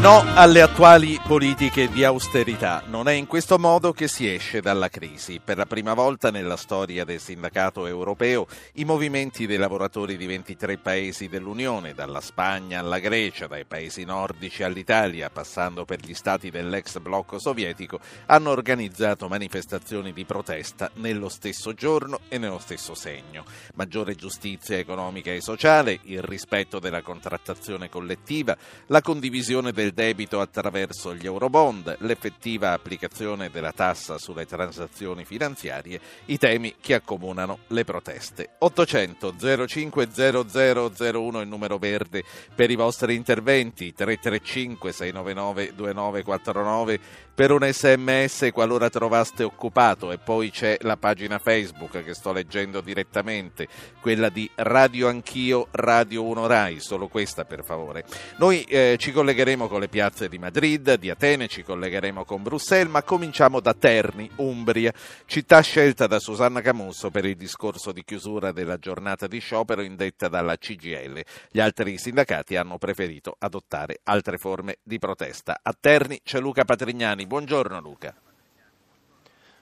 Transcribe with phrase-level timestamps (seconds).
[0.00, 2.82] No alle attuali politiche di austerità.
[2.86, 5.42] Non è in questo modo che si esce dalla crisi.
[5.44, 10.78] Per la prima volta nella storia del sindacato europeo, i movimenti dei lavoratori di 23
[10.78, 16.98] paesi dell'Unione, dalla Spagna alla Grecia, dai paesi nordici all'Italia, passando per gli stati dell'ex
[17.00, 23.44] blocco sovietico, hanno organizzato manifestazioni di protesta nello stesso giorno e nello stesso segno.
[23.74, 31.14] Maggiore giustizia economica e sociale, il rispetto della contrattazione collettiva, la condivisione del debito attraverso
[31.14, 38.50] gli eurobond, l'effettiva applicazione della tassa sulle transazioni finanziarie, i temi che accomunano le proteste.
[38.58, 39.34] 800
[39.66, 42.24] 05 0001 il numero verde
[42.54, 50.50] per i vostri interventi, 335 699 2949 per un sms qualora trovaste occupato e poi
[50.50, 53.66] c'è la pagina Facebook che sto leggendo direttamente,
[54.02, 58.04] quella di Radio Anch'io, Radio 1 Rai, solo questa per favore.
[58.36, 62.92] Noi eh, ci collegheremo con le piazze di Madrid, di Atene, ci collegheremo con Bruxelles,
[62.92, 64.92] ma cominciamo da Terni, Umbria,
[65.26, 70.28] città scelta da Susanna Camusso per il discorso di chiusura della giornata di sciopero indetta
[70.28, 71.24] dalla CGL.
[71.50, 75.58] Gli altri sindacati hanno preferito adottare altre forme di protesta.
[75.60, 77.26] A Terni c'è Luca Patrignani.
[77.26, 78.14] Buongiorno Luca.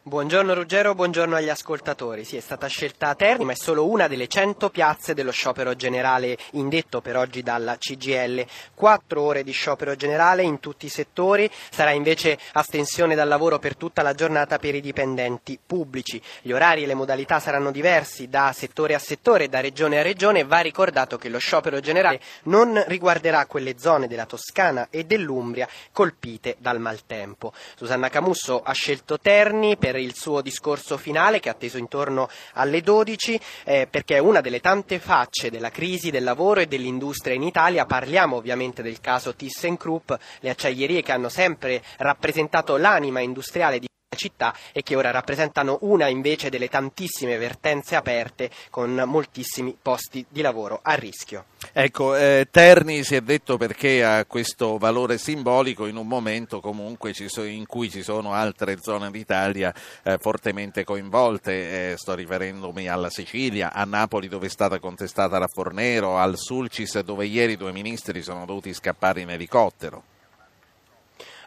[0.08, 2.24] Buongiorno Ruggero, buongiorno agli ascoltatori.
[2.24, 6.38] Sì, è stata scelta Terni, ma è solo una delle 100 piazze dello sciopero generale
[6.52, 8.42] indetto per oggi dalla CGL.
[8.74, 13.76] Quattro ore di sciopero generale in tutti i settori, sarà invece astensione dal lavoro per
[13.76, 16.18] tutta la giornata per i dipendenti pubblici.
[16.40, 20.44] Gli orari e le modalità saranno diversi da settore a settore, da regione a regione.
[20.44, 26.56] Va ricordato che lo sciopero generale non riguarderà quelle zone della Toscana e dell'Umbria colpite
[26.60, 27.52] dal maltempo.
[27.76, 32.80] Susanna Camusso ha scelto Terni per il suo discorso finale che ha atteso intorno alle
[32.80, 37.42] 12 eh, perché è una delle tante facce della crisi del lavoro e dell'industria in
[37.42, 37.86] Italia.
[37.86, 44.54] Parliamo ovviamente del caso ThyssenKrupp, le acciaierie che hanno sempre rappresentato l'anima industriale di città
[44.72, 50.80] e che ora rappresentano una invece delle tantissime vertenze aperte con moltissimi posti di lavoro
[50.82, 51.46] a rischio.
[51.72, 57.12] Ecco, eh, Terni si è detto perché ha questo valore simbolico in un momento comunque
[57.14, 63.10] so, in cui ci sono altre zone d'Italia eh, fortemente coinvolte, eh, sto riferendomi alla
[63.10, 68.22] Sicilia, a Napoli dove è stata contestata la Fornero, al Sulcis dove ieri due ministri
[68.22, 70.16] sono dovuti scappare in elicottero.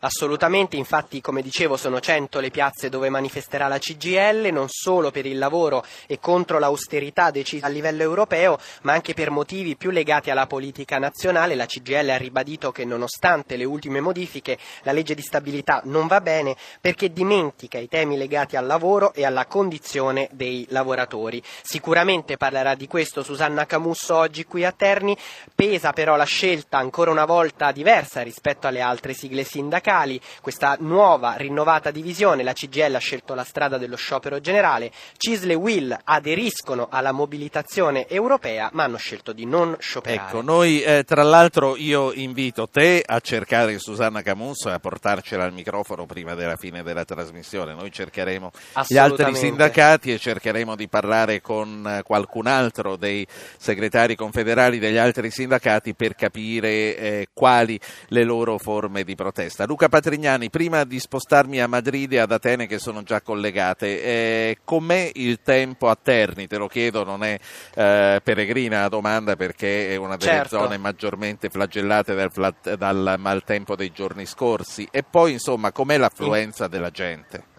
[0.03, 5.27] Assolutamente, infatti come dicevo sono cento le piazze dove manifesterà la CGL, non solo per
[5.27, 10.31] il lavoro e contro l'austerità decisa a livello europeo, ma anche per motivi più legati
[10.31, 11.53] alla politica nazionale.
[11.53, 16.19] La CGL ha ribadito che nonostante le ultime modifiche la legge di stabilità non va
[16.19, 21.43] bene perché dimentica i temi legati al lavoro e alla condizione dei lavoratori.
[21.61, 25.15] Sicuramente parlerà di questo Susanna Camusso oggi qui a Terni,
[25.53, 30.77] pesa però la scelta ancora una volta diversa rispetto alle altre sigle sindacali sindacali, questa
[30.79, 35.97] nuova rinnovata divisione, la CGL ha scelto la strada dello sciopero generale, Cisle e Will
[36.03, 40.29] aderiscono alla mobilitazione europea ma hanno scelto di non scioperare.
[40.29, 45.43] Ecco, noi eh, tra l'altro io invito te a cercare Susanna Camusso e a portarcela
[45.43, 48.51] al microfono prima della fine della trasmissione, noi cercheremo
[48.87, 53.27] gli altri sindacati e cercheremo di parlare con eh, qualcun altro dei
[53.57, 59.65] segretari confederali degli altri sindacati per capire eh, quali le loro forme di protesta.
[59.65, 64.03] Luca Luca Patrignani, prima di spostarmi a Madrid e ad Atene che sono già collegate,
[64.03, 66.45] eh, com'è il tempo a Terni?
[66.45, 67.35] Te lo chiedo, non è
[67.73, 70.59] eh, peregrina la domanda perché è una delle certo.
[70.59, 74.87] zone maggiormente flagellate dal, dal maltempo dei giorni scorsi.
[74.91, 77.50] E poi, insomma, com'è l'affluenza della gente?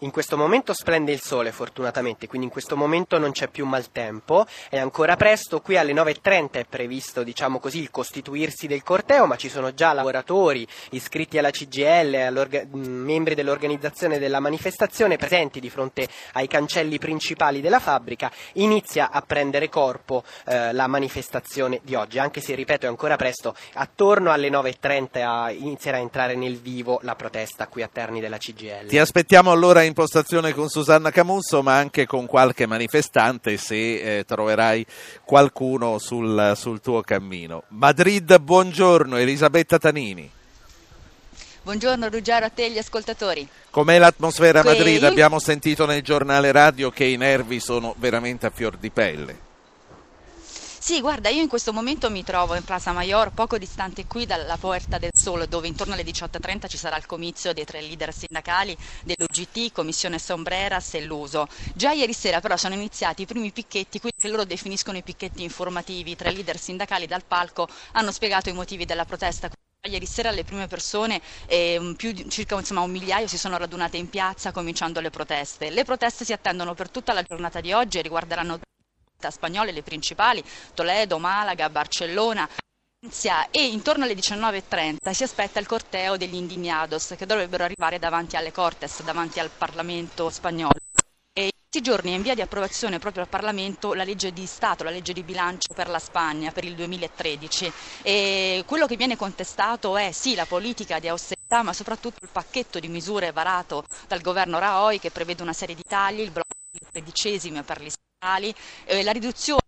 [0.00, 4.46] In questo momento splende il sole fortunatamente, quindi in questo momento non c'è più maltempo,
[4.68, 9.36] è ancora presto, qui alle 9.30 è previsto diciamo così, il costituirsi del corteo, ma
[9.36, 16.46] ci sono già lavoratori iscritti alla CGL, membri dell'organizzazione della manifestazione presenti di fronte ai
[16.46, 22.54] cancelli principali della fabbrica, inizia a prendere corpo eh, la manifestazione di oggi, anche se
[22.54, 27.82] ripeto è ancora presto, attorno alle 9.30 inizierà a entrare nel vivo la protesta qui
[27.82, 28.88] a Terni della CGL.
[28.88, 34.84] Ti aspettiamo allora impostazione con Susanna Camusso, ma anche con qualche manifestante se eh, troverai
[35.24, 37.64] qualcuno sul, sul tuo cammino.
[37.68, 40.30] Madrid, buongiorno, Elisabetta Tanini.
[41.62, 43.48] Buongiorno Ruggero a te e gli ascoltatori.
[43.70, 45.02] Com'è l'atmosfera a Madrid?
[45.02, 49.45] Abbiamo sentito nel giornale radio che i nervi sono veramente a fior di pelle.
[50.86, 54.56] Sì, guarda, io in questo momento mi trovo in Plaza Mayor, poco distante qui dalla
[54.56, 58.76] Puerta del Sole, dove intorno alle 18.30 ci sarà il comizio dei tre leader sindacali
[59.02, 61.48] dell'UGT, Commissione Sombreras e l'Uso.
[61.74, 65.42] Già ieri sera però sono iniziati i primi picchetti, quelli che loro definiscono i picchetti
[65.42, 66.12] informativi.
[66.12, 69.50] I tre leader sindacali dal palco hanno spiegato i motivi della protesta.
[69.88, 74.08] Ieri sera le prime persone, eh, più, circa insomma, un migliaio, si sono radunate in
[74.08, 75.68] piazza cominciando le proteste.
[75.70, 78.60] Le proteste si attendono per tutta la giornata di oggi e riguarderanno
[79.30, 80.42] spagnole, le principali,
[80.74, 82.48] Toledo, Malaga, Barcellona.
[83.50, 88.50] E intorno alle 19.30 si aspetta il corteo degli indignados che dovrebbero arrivare davanti alle
[88.52, 90.80] Cortes, davanti al Parlamento spagnolo.
[91.32, 94.46] E in questi giorni è in via di approvazione proprio al Parlamento la legge di
[94.46, 97.72] Stato, la legge di bilancio per la Spagna per il 2013.
[98.02, 102.80] E quello che viene contestato è sì la politica di austerità, ma soprattutto il pacchetto
[102.80, 106.80] di misure varato dal governo Rajoy che prevede una serie di tagli, il blocco di
[106.90, 109.60] tredicesimi per eh, la riduzione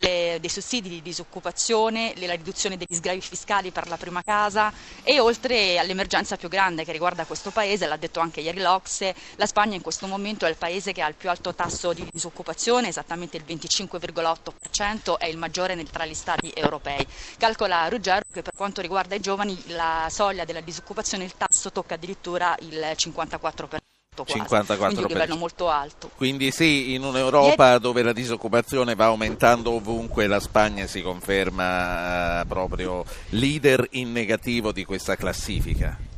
[0.00, 5.78] dei sussidi di disoccupazione, la riduzione degli sgravi fiscali per la prima casa e oltre
[5.78, 9.82] all'emergenza più grande che riguarda questo paese, l'ha detto anche ieri l'Ocse, la Spagna in
[9.82, 13.44] questo momento è il paese che ha il più alto tasso di disoccupazione, esattamente il
[13.46, 17.06] 25,8%, è il maggiore tra gli stati europei.
[17.36, 21.94] Calcola Ruggero che per quanto riguarda i giovani la soglia della disoccupazione, il tasso tocca
[21.94, 23.89] addirittura il 54%
[24.24, 26.10] quasi, 54 quindi un livello molto alto.
[26.16, 32.46] Quindi sì, in un'Europa dove la disoccupazione va aumentando ovunque, la Spagna si conferma eh,
[32.46, 36.08] proprio leader in negativo di questa classifica.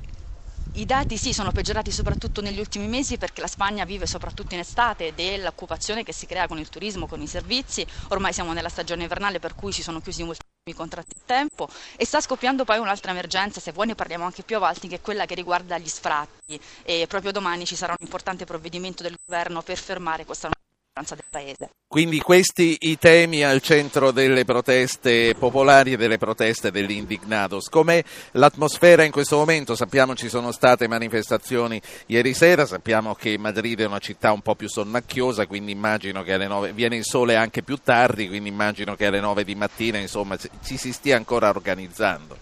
[0.74, 4.60] I dati sì sono peggiorati soprattutto negli ultimi mesi perché la Spagna vive soprattutto in
[4.60, 9.02] estate dell'occupazione che si crea con il turismo, con i servizi, ormai siamo nella stagione
[9.02, 10.40] invernale per cui si sono chiusi molti
[10.72, 14.54] contratti a tempo e sta scoppiando poi un'altra emergenza, se vuoi ne parliamo anche più
[14.54, 16.60] avanti, che è quella che riguarda gli sfratti.
[16.84, 21.24] E proprio domani ci sarà un importante provvedimento del governo per fermare questa nuova del
[21.30, 21.70] paese.
[21.88, 27.70] Quindi questi i temi al centro delle proteste popolari e delle proteste degli indignados.
[27.70, 29.74] Com'è l'atmosfera in questo momento?
[29.74, 34.54] Sappiamo ci sono state manifestazioni ieri sera, sappiamo che Madrid è una città un po'
[34.54, 38.94] più sonnacchiosa, quindi immagino che alle 9 viene il sole anche più tardi, quindi immagino
[38.94, 42.41] che alle 9 di mattina insomma ci si stia ancora organizzando.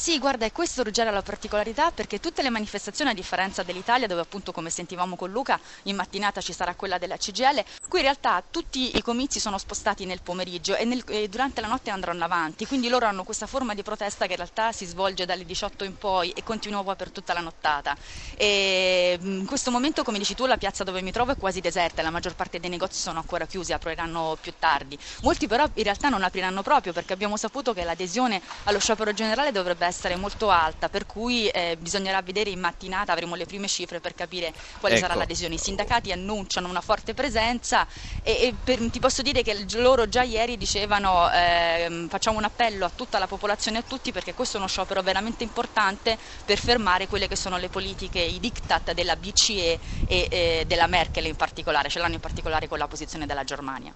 [0.00, 4.06] Sì, guarda, e questo Ruggero ha la particolarità perché tutte le manifestazioni, a differenza dell'Italia,
[4.06, 8.04] dove appunto come sentivamo con Luca, in mattinata ci sarà quella della CGL, qui in
[8.04, 12.24] realtà tutti i comizi sono spostati nel pomeriggio e, nel, e durante la notte andranno
[12.24, 15.82] avanti, quindi loro hanno questa forma di protesta che in realtà si svolge dalle 18
[15.82, 17.94] in poi e continua per tutta la nottata.
[18.36, 22.02] E in questo momento, come dici tu, la piazza dove mi trovo è quasi deserta,
[22.02, 24.96] la maggior parte dei negozi sono ancora chiusi, apriranno più tardi.
[25.22, 29.50] Molti però in realtà non apriranno proprio perché abbiamo saputo che l'adesione allo sciopero generale
[29.50, 34.00] dovrebbe essere molto alta, per cui eh, bisognerà vedere in mattinata, avremo le prime cifre
[34.00, 35.06] per capire quale ecco.
[35.06, 35.54] sarà l'adesione.
[35.54, 37.86] I sindacati annunciano una forte presenza
[38.22, 42.84] e, e per, ti posso dire che loro già ieri dicevano eh, facciamo un appello
[42.84, 47.06] a tutta la popolazione a tutti perché questo è uno sciopero veramente importante per fermare
[47.08, 51.88] quelle che sono le politiche, i diktat della BCE e eh, della Merkel in particolare,
[51.88, 53.92] ce l'hanno in particolare con la posizione della Germania.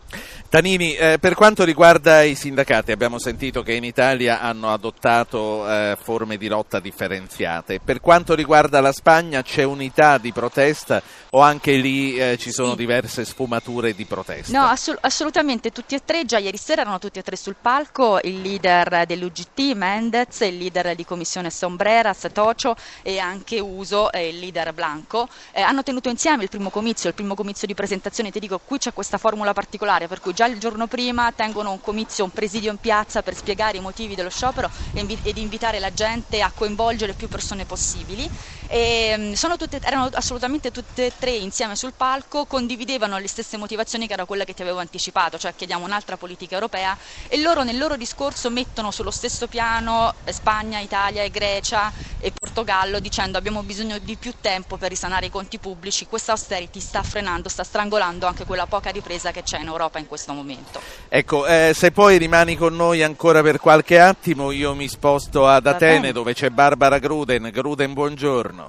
[0.49, 5.97] Tanini, eh, per quanto riguarda i sindacati abbiamo sentito che in Italia hanno adottato eh,
[6.01, 7.81] forme di lotta differenziate.
[7.81, 12.75] Per quanto riguarda la Spagna c'è unità di protesta o anche lì eh, ci sono
[12.75, 14.59] diverse sfumature di protesta?
[14.59, 18.19] No, assol- assolutamente, tutti e tre, già ieri sera erano tutti e tre sul palco,
[18.23, 24.39] il leader dell'UGT Mendez, il leader di commissione Sombreras, Tocio e anche Uso, eh, il
[24.39, 25.29] leader Blanco.
[25.53, 28.79] Eh, hanno tenuto insieme il primo comizio, il primo comizio di presentazione, ti dico, qui
[28.79, 32.71] c'è questa formula particolare, per cui già il giorno prima tengono un comizio, un presidio
[32.71, 37.29] in piazza per spiegare i motivi dello sciopero ed invitare la gente a coinvolgere più
[37.29, 38.31] persone possibili.
[38.75, 44.07] E, mm, tutte, erano assolutamente tutte e tre insieme sul palco, condividevano le stesse motivazioni
[44.07, 46.97] che era quella che ti avevo anticipato, cioè chiediamo un'altra politica europea
[47.29, 52.99] e loro nel loro discorso mettono sullo stesso piano Spagna, Italia e Grecia e Portogallo
[52.99, 57.51] dicendo abbiamo bisogno di più tempo per risanare i conti pubblici, questa austerity sta frenando,
[57.51, 60.81] sta strangolando anche quella poca ripresa che c'è in Europa in questo momento.
[61.11, 65.67] Ecco, eh, se poi rimani con noi ancora per qualche attimo, io mi sposto ad
[65.67, 67.51] Atene dove c'è Barbara Gruden.
[67.53, 68.62] Gruden, buongiorno.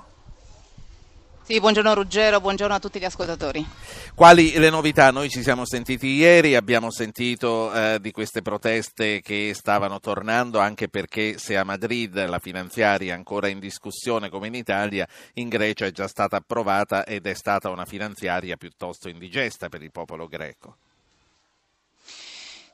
[1.46, 3.68] Sì, buongiorno Ruggero, buongiorno a tutti gli ascoltatori.
[4.16, 5.12] Quali le novità?
[5.12, 10.88] Noi ci siamo sentiti ieri, abbiamo sentito eh, di queste proteste che stavano tornando anche
[10.88, 15.86] perché se a Madrid la finanziaria è ancora in discussione come in Italia, in Grecia
[15.86, 20.78] è già stata approvata ed è stata una finanziaria piuttosto indigesta per il popolo greco.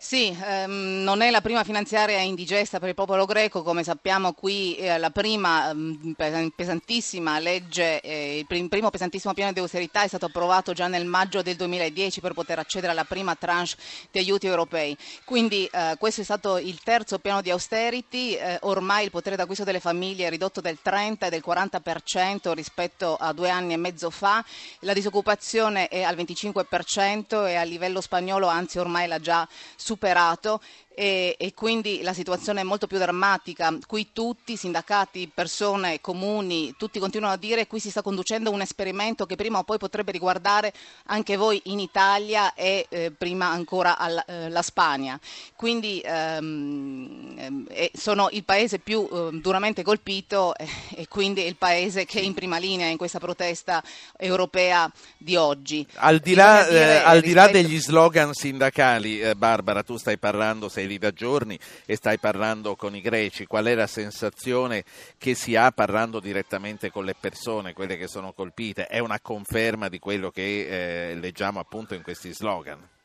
[0.02, 4.78] Sì, ehm, non è la prima finanziaria indigesta per il popolo greco, come sappiamo qui
[4.78, 10.04] eh, la prima mh, mm, pesantissima legge, eh, il prim- primo pesantissimo piano di austerità
[10.04, 13.76] è stato approvato già nel maggio del 2010 per poter accedere alla prima tranche
[14.10, 14.96] di aiuti europei.
[15.26, 19.66] Quindi eh, questo è stato il terzo piano di austerity, eh, ormai il potere d'acquisto
[19.66, 24.10] delle famiglie è ridotto del 30 e del 40% rispetto a due anni e mezzo
[24.10, 24.42] fa,
[24.80, 30.62] la disoccupazione è al 25% e a livello spagnolo anzi ormai l'ha già superato superato
[31.00, 33.74] e, e, quindi la situazione è molto più drammatica.
[33.88, 38.60] Qui tutti, sindacati, persone, comuni, tutti continuano a dire che qui si sta conducendo un
[38.60, 40.74] esperimento che prima o poi potrebbe riguardare
[41.06, 45.18] anche voi in Italia e eh, prima ancora alla, eh, la Spagna.
[45.56, 52.04] Quindi ehm, eh, sono il paese più ehm, duramente colpito eh, e quindi il paese
[52.04, 53.82] che è in prima linea in questa protesta
[54.18, 55.88] europea di oggi.
[55.94, 60.18] Al di là, dire, eh, al di là degli slogan sindacali, eh, Barbara, tu stai
[60.18, 64.84] parlando, sei lì da giorni e stai parlando con i greci, qual è la sensazione
[65.18, 68.88] che si ha parlando direttamente con le persone, quelle che sono colpite?
[68.88, 72.99] È una conferma di quello che eh, leggiamo appunto in questi slogan?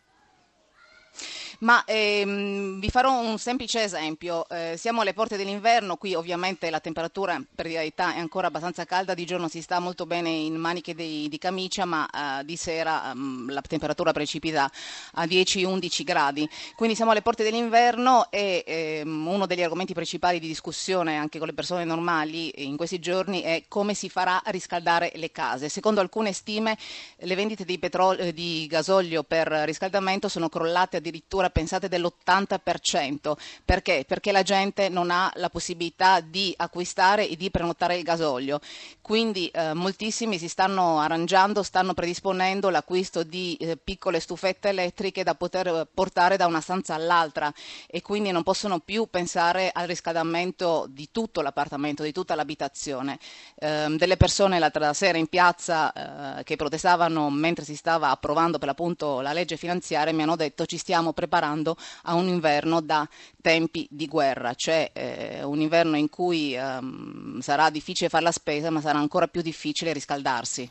[1.60, 4.48] Ma ehm, vi farò un semplice esempio.
[4.48, 9.14] Eh, siamo alle porte dell'inverno, qui ovviamente la temperatura per verità è ancora abbastanza calda,
[9.14, 12.08] di giorno si sta molto bene in maniche di, di camicia, ma
[12.40, 14.70] eh, di sera um, la temperatura precipita
[15.14, 16.48] a 10-11 gradi.
[16.76, 21.46] Quindi siamo alle porte dell'inverno e ehm, uno degli argomenti principali di discussione anche con
[21.46, 25.68] le persone normali in questi giorni è come si farà a riscaldare le case.
[25.68, 26.76] Secondo alcune stime
[27.16, 33.32] le vendite di, petrolio, di gasolio per riscaldamento sono crollate addirittura pensate dell'80%.
[33.64, 34.04] Perché?
[34.06, 38.60] Perché la gente non ha la possibilità di acquistare e di prenotare il gasolio.
[39.00, 45.34] Quindi eh, moltissimi si stanno arrangiando, stanno predisponendo l'acquisto di eh, piccole stufette elettriche da
[45.34, 47.52] poter portare da una stanza all'altra
[47.86, 53.18] e quindi non possono più pensare al riscaldamento di tutto l'appartamento, di tutta l'abitazione.
[53.56, 58.68] Eh, delle persone l'altra sera in piazza eh, che protestavano mentre si stava approvando per
[58.68, 63.08] l'appunto la legge finanziaria mi hanno detto ci stiamo preparando preparando a un inverno da
[63.40, 68.70] tempi di guerra, cioè eh, un inverno in cui ehm, sarà difficile fare la spesa,
[68.70, 70.70] ma sarà ancora più difficile riscaldarsi.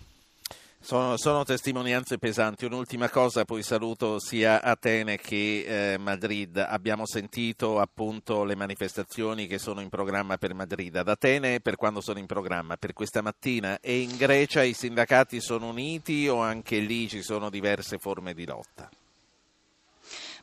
[0.79, 2.65] Sono, sono, testimonianze pesanti.
[2.65, 6.57] Un'ultima cosa, poi saluto sia Atene che eh, Madrid.
[6.57, 10.93] Abbiamo sentito appunto le manifestazioni che sono in programma per Madrid.
[10.97, 12.75] Ad Atene per quando sono in programma?
[12.75, 13.79] Per questa mattina?
[13.79, 18.45] E in Grecia i sindacati sono uniti o anche lì ci sono diverse forme di
[18.45, 18.89] lotta?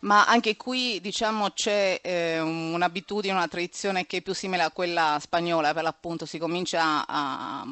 [0.01, 5.19] Ma anche qui diciamo, c'è eh, un'abitudine, una tradizione che è più simile a quella
[5.21, 7.67] spagnola, per l'appunto si comincia a,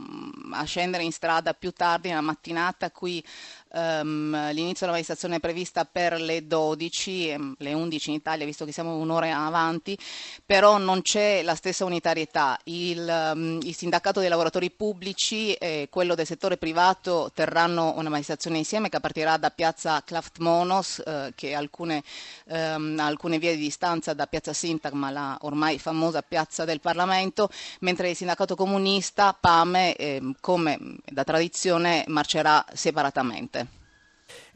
[0.52, 3.24] a scendere in strada più tardi nella mattinata, qui
[3.70, 8.64] Um, l'inizio della manifestazione è prevista per le 12, ehm, le 11 in Italia, visto
[8.64, 9.96] che siamo un'ora avanti,
[10.46, 12.58] però non c'è la stessa unitarietà.
[12.64, 18.56] Il, um, il sindacato dei lavoratori pubblici e quello del settore privato terranno una manifestazione
[18.58, 22.02] insieme che partirà da piazza Klaft Monos, eh, che ha alcune,
[22.46, 28.08] um, alcune, vie di distanza da piazza Sintagma, la ormai famosa piazza del Parlamento, mentre
[28.10, 33.67] il sindacato comunista, PAME, eh, come da tradizione, marcerà separatamente.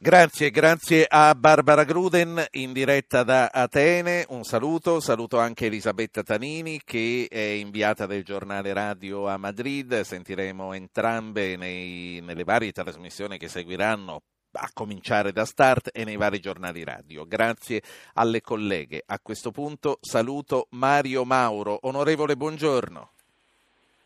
[0.02, 4.26] Grazie, grazie a Barbara Gruden in diretta da Atene.
[4.30, 10.00] Un saluto, saluto anche Elisabetta Tanini che è inviata del giornale radio a Madrid.
[10.00, 14.22] Sentiremo entrambe nei, nelle varie trasmissioni che seguiranno
[14.54, 17.24] a cominciare da Start e nei vari giornali radio.
[17.24, 17.80] Grazie
[18.14, 19.04] alle colleghe.
[19.06, 21.78] A questo punto saluto Mario Mauro.
[21.82, 23.11] Onorevole, buongiorno.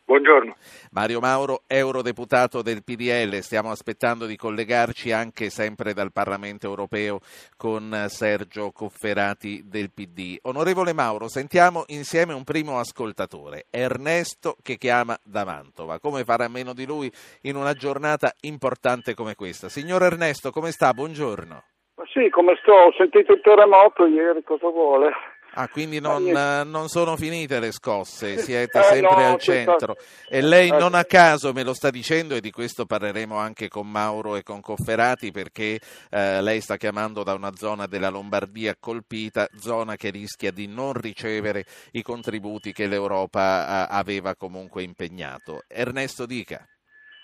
[0.07, 0.55] Buongiorno.
[0.93, 7.19] Mario Mauro, eurodeputato del PDL, stiamo aspettando di collegarci anche sempre dal Parlamento europeo
[7.57, 10.39] con Sergio Cofferati del PD.
[10.43, 15.99] Onorevole Mauro, sentiamo insieme un primo ascoltatore, Ernesto che chiama da Mantova.
[15.99, 17.11] Come fare a meno di lui
[17.43, 19.69] in una giornata importante come questa?
[19.69, 20.93] Signor Ernesto, come sta?
[20.95, 21.65] Buongiorno.
[22.13, 22.73] Sì, come sto?
[22.73, 25.11] Ho sentito il terremoto ieri, cosa vuole?
[25.59, 29.97] Ah, quindi non, eh, non, sono finite le scosse, siete sempre no, al centro.
[30.29, 33.91] E lei non a caso me lo sta dicendo e di questo parleremo anche con
[33.91, 39.49] Mauro e con Cofferati perché eh, lei sta chiamando da una zona della Lombardia colpita,
[39.59, 45.63] zona che rischia di non ricevere i contributi che l'Europa eh, aveva comunque impegnato.
[45.69, 46.67] Ernesto Dica.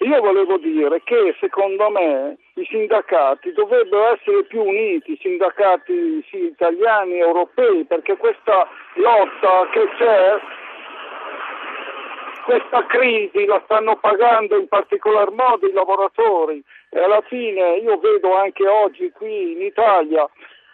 [0.03, 6.47] Io volevo dire che secondo me i sindacati dovrebbero essere più uniti, i sindacati sì,
[6.47, 10.41] italiani, europei, perché questa lotta che c'è,
[12.47, 16.61] questa crisi la stanno pagando in particolar modo i lavoratori.
[16.91, 20.29] E alla fine io vedo anche oggi qui in Italia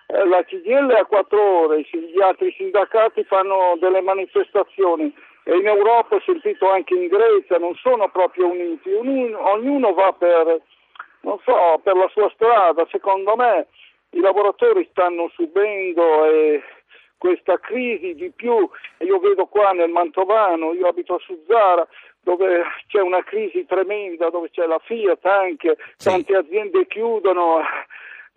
[0.07, 5.15] eh, la CGL a quattro ore, gli altri sindacati fanno delle manifestazioni
[5.49, 10.61] e in Europa ho sentito anche in Grecia, non sono proprio uniti, ognuno va per,
[11.23, 13.67] so, per la sua strada, secondo me
[14.11, 16.63] i lavoratori stanno subendo eh,
[17.17, 21.89] questa crisi di più, io vedo qua nel Mantovano, io abito a Suzzara,
[22.21, 26.11] dove c'è una crisi tremenda, dove c'è la Fiat anche, sì.
[26.11, 27.63] tante aziende chiudono,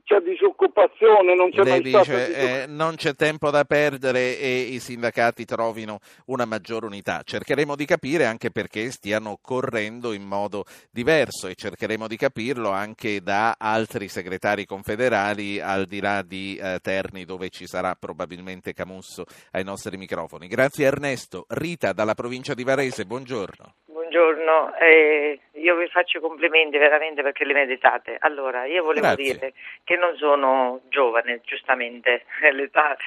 [0.03, 4.79] c'è disoccupazione, non c'è Lei mai dice, eh, non c'è tempo da perdere e i
[4.79, 7.22] sindacati trovino una maggiore unità.
[7.24, 13.22] Cercheremo di capire anche perché stiano correndo in modo diverso e cercheremo di capirlo anche
[13.22, 19.25] da altri segretari confederali al di là di eh, Terni dove ci sarà probabilmente Camusso
[19.51, 20.48] ai nostri microfoni.
[20.48, 21.46] Grazie Ernesto.
[21.50, 23.74] Rita dalla provincia di Varese, buongiorno
[24.12, 28.18] buongiorno, eh, io vi faccio i complimenti veramente perché li meritate.
[28.20, 29.34] Allora, io volevo Grazie.
[29.34, 29.53] dire
[29.86, 32.98] che non sono giovane, giustamente, l'età...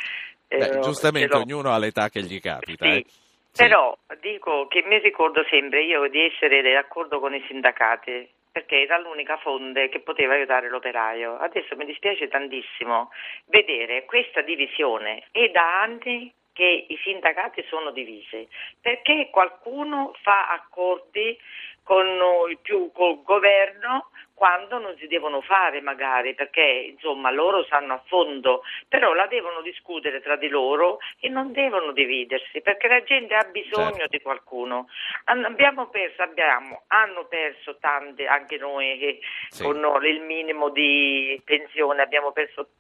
[0.49, 2.91] Eh, Beh, giustamente ognuno ha l'età che gli capita.
[2.91, 2.99] Sì.
[2.99, 3.05] Eh.
[3.07, 3.63] Sì.
[3.63, 8.99] Però dico che mi ricordo sempre io di essere d'accordo con i sindacati perché era
[8.99, 11.37] l'unica fonte che poteva aiutare l'operaio.
[11.37, 13.11] Adesso mi dispiace tantissimo
[13.47, 18.49] vedere questa divisione e da anni che i sindacati sono divisi,
[18.81, 21.39] perché qualcuno fa accordi
[21.83, 22.07] con
[22.49, 28.03] il, più, col governo quando non si devono fare magari perché insomma loro sanno a
[28.07, 33.35] fondo però la devono discutere tra di loro e non devono dividersi perché la gente
[33.35, 34.09] ha bisogno certo.
[34.09, 34.89] di qualcuno
[35.25, 39.63] abbiamo perso abbiamo, hanno perso tante anche noi che sì.
[39.63, 42.71] con il minimo di pensione abbiamo perso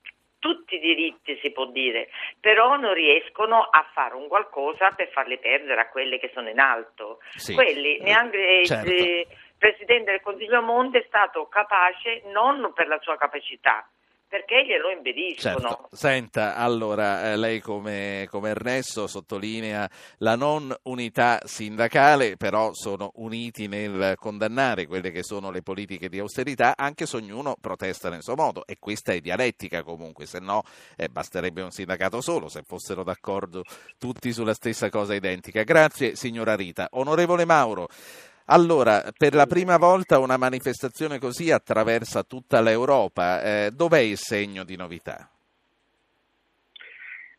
[0.44, 5.38] tutti i diritti si può dire, però non riescono a fare un qualcosa per farli
[5.38, 7.20] perdere a quelli che sono in alto.
[7.30, 7.54] Sì.
[7.54, 8.92] Quelli neanche certo.
[8.92, 13.88] il Presidente del Consiglio Monte è stato capace non per la sua capacità,
[14.34, 15.60] perché glielo impediscono.
[15.60, 15.88] Certo.
[15.92, 19.88] Senta, allora, eh, lei come, come, Ernesto sottolinea
[20.18, 26.18] la non unità sindacale, però sono uniti nel condannare quelle che sono le politiche di
[26.18, 30.64] austerità, anche se ognuno protesta nel suo modo, e questa è dialettica comunque, se no
[30.96, 33.62] eh, basterebbe un sindacato solo, se fossero d'accordo
[34.00, 35.62] tutti sulla stessa cosa identica.
[35.62, 36.88] Grazie signora Rita.
[36.90, 37.86] Onorevole Mauro,
[38.46, 43.42] allora, per la prima volta una manifestazione così attraversa tutta l'Europa.
[43.42, 45.28] Eh, dov'è il segno di novità?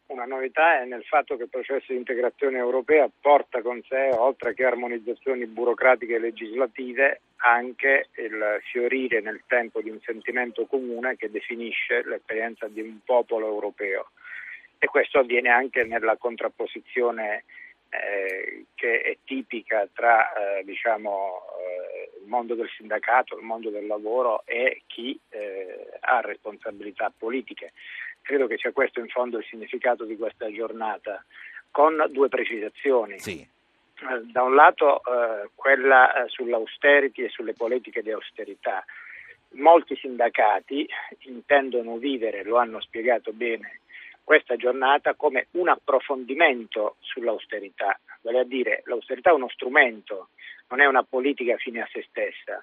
[0.08, 4.54] Una novità è nel fatto che il processo di integrazione europea porta con sé, oltre
[4.54, 11.30] che armonizzazioni burocratiche e legislative, anche il fiorire nel tempo di un sentimento comune che
[11.30, 14.10] definisce l'esperienza di un popolo europeo.
[14.78, 17.44] E questo avviene anche nella contrapposizione
[18.02, 23.88] eh, che è tipica tra eh, diciamo, eh, il mondo del sindacato, il mondo del
[23.88, 27.74] lavoro e chi eh, ha responsabilità politiche.
[28.22, 31.24] Credo che sia questo in fondo il significato di questa giornata,
[31.72, 33.20] con due precisazioni.
[33.20, 33.40] Sì.
[33.42, 35.02] Eh, da un lato
[35.54, 38.84] quella sull'austerity e sulle politiche di austerità.
[39.52, 40.88] Molti sindacati
[41.20, 43.80] intendono vivere, lo hanno spiegato bene,
[44.26, 50.30] questa giornata come un approfondimento sull'austerità, vale a dire l'austerità è uno strumento,
[50.70, 52.62] non è una politica fine a se stessa.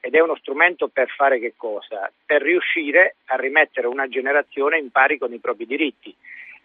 [0.00, 2.10] Ed è uno strumento per fare che cosa?
[2.24, 6.16] Per riuscire a rimettere una generazione in pari con i propri diritti,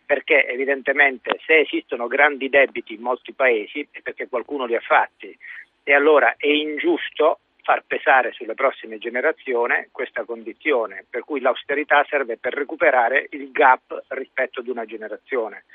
[0.05, 5.37] perché evidentemente se esistono grandi debiti in molti paesi è perché qualcuno li ha fatti.
[5.83, 12.37] E allora è ingiusto far pesare sulle prossime generazioni questa condizione, per cui l'austerità serve
[12.37, 15.65] per recuperare il gap rispetto ad una generazione.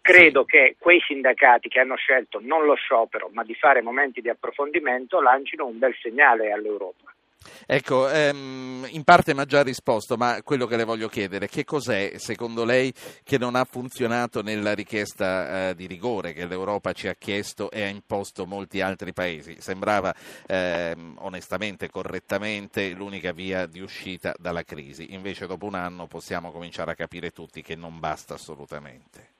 [0.00, 4.30] Credo che quei sindacati che hanno scelto non lo sciopero, ma di fare momenti di
[4.30, 7.12] approfondimento, lancino un bel segnale all'Europa.
[7.66, 11.64] Ecco, ehm, in parte mi ha già risposto, ma quello che le voglio chiedere, che
[11.64, 17.08] cos'è secondo lei che non ha funzionato nella richiesta eh, di rigore che l'Europa ci
[17.08, 19.56] ha chiesto e ha imposto molti altri paesi?
[19.60, 20.14] Sembrava
[20.46, 25.12] ehm, onestamente, correttamente, l'unica via di uscita dalla crisi.
[25.12, 29.37] Invece dopo un anno possiamo cominciare a capire tutti che non basta assolutamente.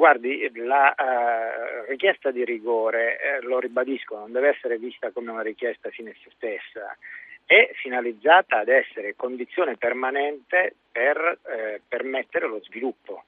[0.00, 5.42] Guardi, la uh, richiesta di rigore, eh, lo ribadisco, non deve essere vista come una
[5.42, 6.96] richiesta fine a se stessa,
[7.44, 13.24] è finalizzata ad essere condizione permanente per eh, permettere lo sviluppo.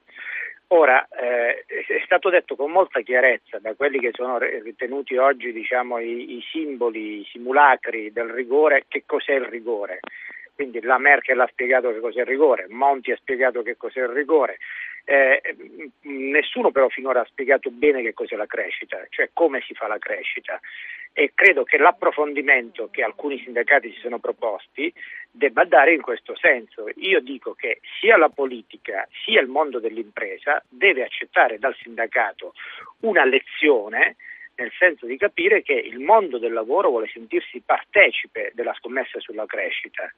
[0.69, 5.99] Ora, eh, è stato detto con molta chiarezza da quelli che sono ritenuti oggi diciamo,
[5.99, 9.99] i, i simboli, i simulacri del rigore, che cos'è il rigore.
[10.55, 14.09] Quindi la Merkel ha spiegato che cos'è il rigore, Monti ha spiegato che cos'è il
[14.09, 14.57] rigore,
[15.05, 15.41] Eh,
[16.01, 19.97] nessuno però finora ha spiegato bene che cos'è la crescita, cioè come si fa la
[19.97, 20.59] crescita
[21.13, 24.91] e credo che l'approfondimento che alcuni sindacati si sono proposti
[25.29, 26.85] debba andare in questo senso.
[26.95, 32.53] Io dico che sia la politica sia il mondo dell'impresa deve accettare dal sindacato
[33.01, 34.15] una lezione
[34.55, 39.45] nel senso di capire che il mondo del lavoro vuole sentirsi partecipe della scommessa sulla
[39.45, 40.11] crescita.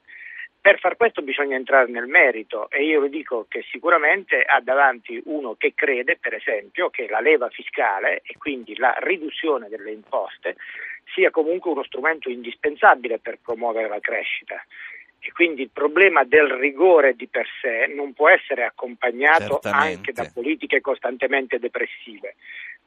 [0.66, 5.22] Per far questo bisogna entrare nel merito e io vi dico che sicuramente ha davanti
[5.26, 10.56] uno che crede, per esempio, che la leva fiscale e quindi la riduzione delle imposte
[11.14, 14.60] sia comunque uno strumento indispensabile per promuovere la crescita.
[15.20, 19.94] E quindi il problema del rigore di per sé non può essere accompagnato Certamente.
[19.94, 22.34] anche da politiche costantemente depressive.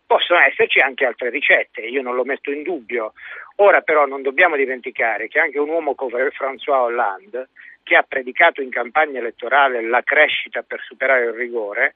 [0.09, 3.13] Possono esserci anche altre ricette, io non lo metto in dubbio.
[3.57, 7.49] Ora però non dobbiamo dimenticare che anche un uomo come François Hollande,
[7.83, 11.93] che ha predicato in campagna elettorale la crescita per superare il rigore,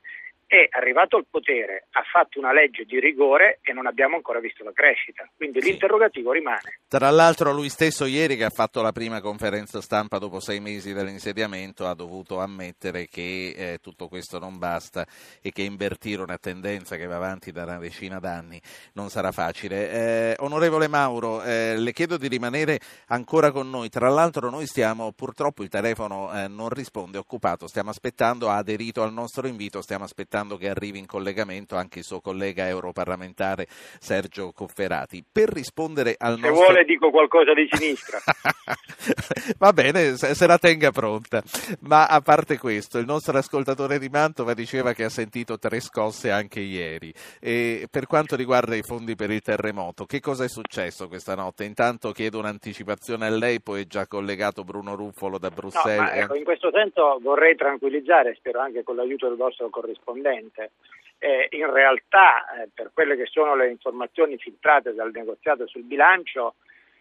[0.54, 4.64] è arrivato al potere, ha fatto una legge di rigore e non abbiamo ancora visto
[4.64, 5.28] la crescita.
[5.36, 5.70] Quindi Sì.
[5.72, 6.82] l'interrogativo rimane.
[6.88, 10.94] Tra l'altro lui stesso ieri che ha fatto la prima conferenza stampa dopo sei mesi
[10.94, 15.08] dall'insediamento ha dovuto ammettere che eh, tutto questo non basta
[15.42, 18.62] e che invertire una tendenza che va avanti da una decina d'anni
[18.94, 19.90] non sarà facile.
[19.90, 23.90] Eh, onorevole Mauro, eh, le chiedo di rimanere ancora con noi.
[23.90, 28.58] Tra l'altro noi stiamo, purtroppo il telefono eh, non risponde, è occupato, stiamo aspettando, ha
[28.58, 33.68] aderito al nostro invito, stiamo aspettando che arrivi in collegamento anche il suo collega europarlamentare
[34.00, 35.24] Sergio Cofferati.
[35.30, 36.66] Per rispondere al Se nostro...
[36.66, 38.20] vuole dico qualcosa di sinistra.
[39.58, 41.42] Va bene, se, se la tenga pronta.
[41.82, 46.32] Ma a parte questo, il nostro ascoltatore di Mantova diceva che ha sentito tre scosse
[46.32, 47.14] anche ieri.
[47.40, 51.64] E per quanto riguarda i fondi per il terremoto, che cosa è successo questa notte?
[51.64, 56.00] Intanto chiedo un'anticipazione a lei, poi è già collegato Bruno Ruffolo da No, Bruxelles.
[56.00, 60.22] ma ecco, in questo senso vorrei tranquillizzare, spero anche con l'aiuto del vostro corrispondente.
[61.24, 66.56] Eh, in realtà, eh, per quelle che sono le informazioni filtrate dal negoziato sul bilancio,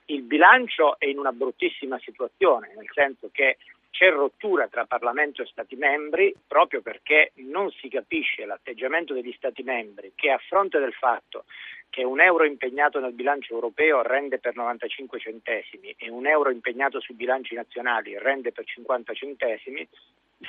[0.06, 3.56] il bilancio è in una bruttissima situazione, nel senso che
[3.90, 9.62] c'è rottura tra Parlamento e Stati membri proprio perché non si capisce l'atteggiamento degli Stati
[9.62, 11.44] membri che a fronte del fatto
[11.90, 17.00] che un euro impegnato nel bilancio europeo rende per 95 centesimi e un euro impegnato
[17.00, 19.86] sui bilanci nazionali rende per 50 centesimi,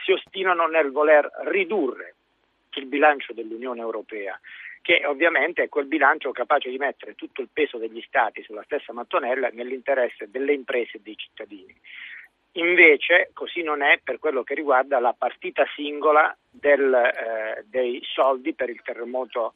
[0.03, 2.15] si ostinano nel voler ridurre
[2.79, 4.39] il bilancio dell'Unione Europea,
[4.81, 8.93] che ovviamente è quel bilancio capace di mettere tutto il peso degli Stati sulla stessa
[8.93, 11.75] mattonella nell'interesse delle imprese e dei cittadini.
[12.55, 18.53] Invece così non è per quello che riguarda la partita singola del, eh, dei soldi
[18.53, 19.53] per il terremoto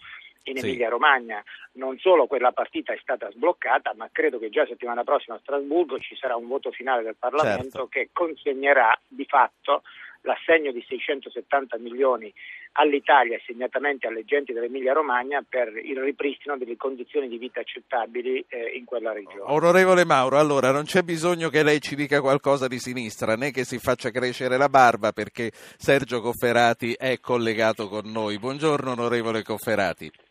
[0.50, 0.58] in.
[0.58, 1.44] Emilia Romagna.
[1.74, 6.00] Non solo quella partita è stata sbloccata, ma credo che già settimana prossima a Strasburgo
[6.00, 7.88] ci sarà un voto finale del Parlamento Certo.
[7.88, 9.84] che consegnerà di fatto
[10.22, 12.34] l'assegno di 670 milioni
[12.78, 18.78] all'Italia segnatamente alle genti dell'Emilia Romagna per il ripristino delle condizioni di vita accettabili eh,
[18.78, 19.42] in quella regione.
[19.42, 23.64] Onorevole Mauro, allora non c'è bisogno che lei ci dica qualcosa di sinistra, né che
[23.64, 28.38] si faccia crescere la barba perché Sergio Cofferati è collegato con noi.
[28.38, 30.27] Buongiorno onorevole Cofferati.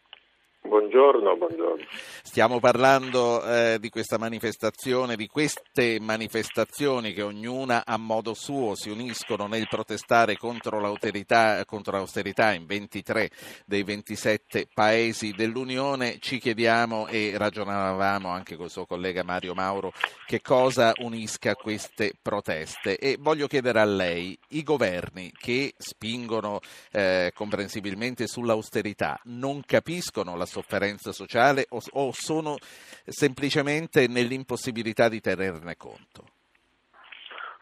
[0.66, 1.84] Buongiorno, buongiorno.
[2.22, 8.90] Stiamo parlando eh, di questa manifestazione, di queste manifestazioni che ognuna a modo suo si
[8.90, 13.30] uniscono nel protestare contro l'austerità, contro l'austerità in 23
[13.64, 16.18] dei 27 paesi dell'Unione.
[16.18, 19.92] Ci chiediamo e ragionavamo anche col suo collega Mario Mauro
[20.26, 26.58] che cosa unisca queste proteste e voglio chiedere a lei, i governi che spingono
[26.90, 32.56] eh, comprensibilmente sull'austerità non capiscono la sofferenza sociale o, o sono
[33.04, 36.24] semplicemente nell'impossibilità di tenerne conto?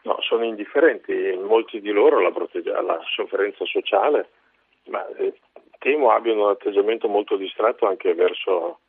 [0.03, 4.29] No, sono indifferenti, molti di loro alla, prote- alla sofferenza sociale,
[4.85, 5.33] ma eh,
[5.79, 8.79] temo abbiano un atteggiamento molto distratto anche verso,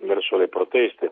[0.00, 1.10] verso le proteste.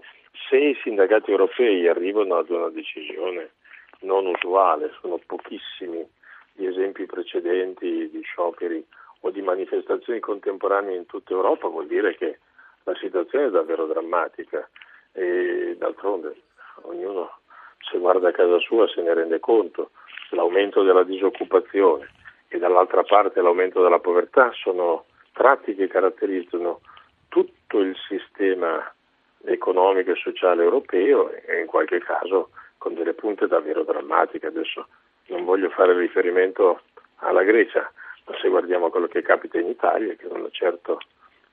[0.49, 3.53] Se i sindacati europei arrivano ad una decisione
[4.01, 6.07] non usuale, sono pochissimi
[6.53, 8.85] gli esempi precedenti di scioperi
[9.25, 12.39] o di manifestazioni contemporanee in tutta Europa, vuol dire che
[12.85, 14.69] la situazione è davvero drammatica
[15.13, 16.35] e d'altronde
[16.83, 17.39] ognuno
[17.79, 19.91] se guarda a casa sua se ne rende conto.
[20.31, 22.11] L'aumento della disoccupazione
[22.49, 26.81] e dall'altra parte l'aumento della povertà sono tratti che caratterizzano
[27.29, 28.93] tutto il sistema
[29.47, 34.49] economico e sociale europeo e in qualche caso con delle punte davvero drammatiche.
[34.49, 34.87] Adesso
[35.29, 36.83] non voglio fare riferimento
[37.21, 37.91] alla Grecia,
[38.41, 40.99] se guardiamo quello che capita in Italia, che non è certo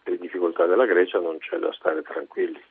[0.03, 2.61] le difficoltà della Grecia, non c'è da stare tranquilli.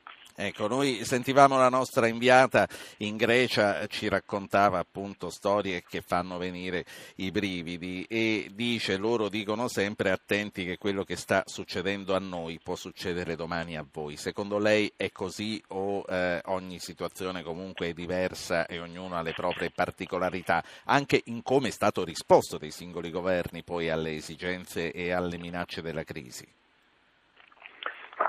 [0.42, 2.66] Ecco, noi sentivamo la nostra inviata
[3.00, 9.68] in Grecia, ci raccontava appunto storie che fanno venire i brividi e dice, loro dicono
[9.68, 14.16] sempre attenti che quello che sta succedendo a noi può succedere domani a voi.
[14.16, 19.34] Secondo lei è così o eh, ogni situazione comunque è diversa e ognuno ha le
[19.34, 25.12] proprie particolarità, anche in come è stato risposto dai singoli governi poi alle esigenze e
[25.12, 26.50] alle minacce della crisi?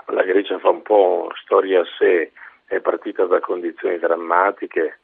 [0.08, 2.32] La Grecia fa un po' storia a sé,
[2.66, 5.00] è partita da condizioni drammatiche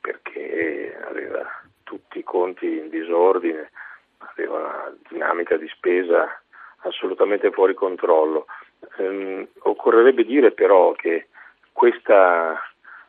[0.00, 1.48] perché aveva
[1.82, 3.70] tutti i conti in disordine,
[4.18, 6.40] aveva una dinamica di spesa
[6.82, 8.46] assolutamente fuori controllo.
[8.98, 11.28] Ehm, occorrerebbe dire però che
[11.72, 12.60] questa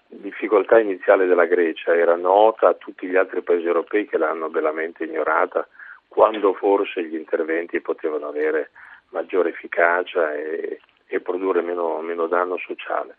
[0.07, 5.03] difficoltà iniziale della Grecia era nota a tutti gli altri paesi europei che l'hanno bellamente
[5.03, 5.67] ignorata
[6.07, 8.71] quando forse gli interventi potevano avere
[9.09, 13.15] maggiore efficacia e, e produrre meno, meno danno sociale.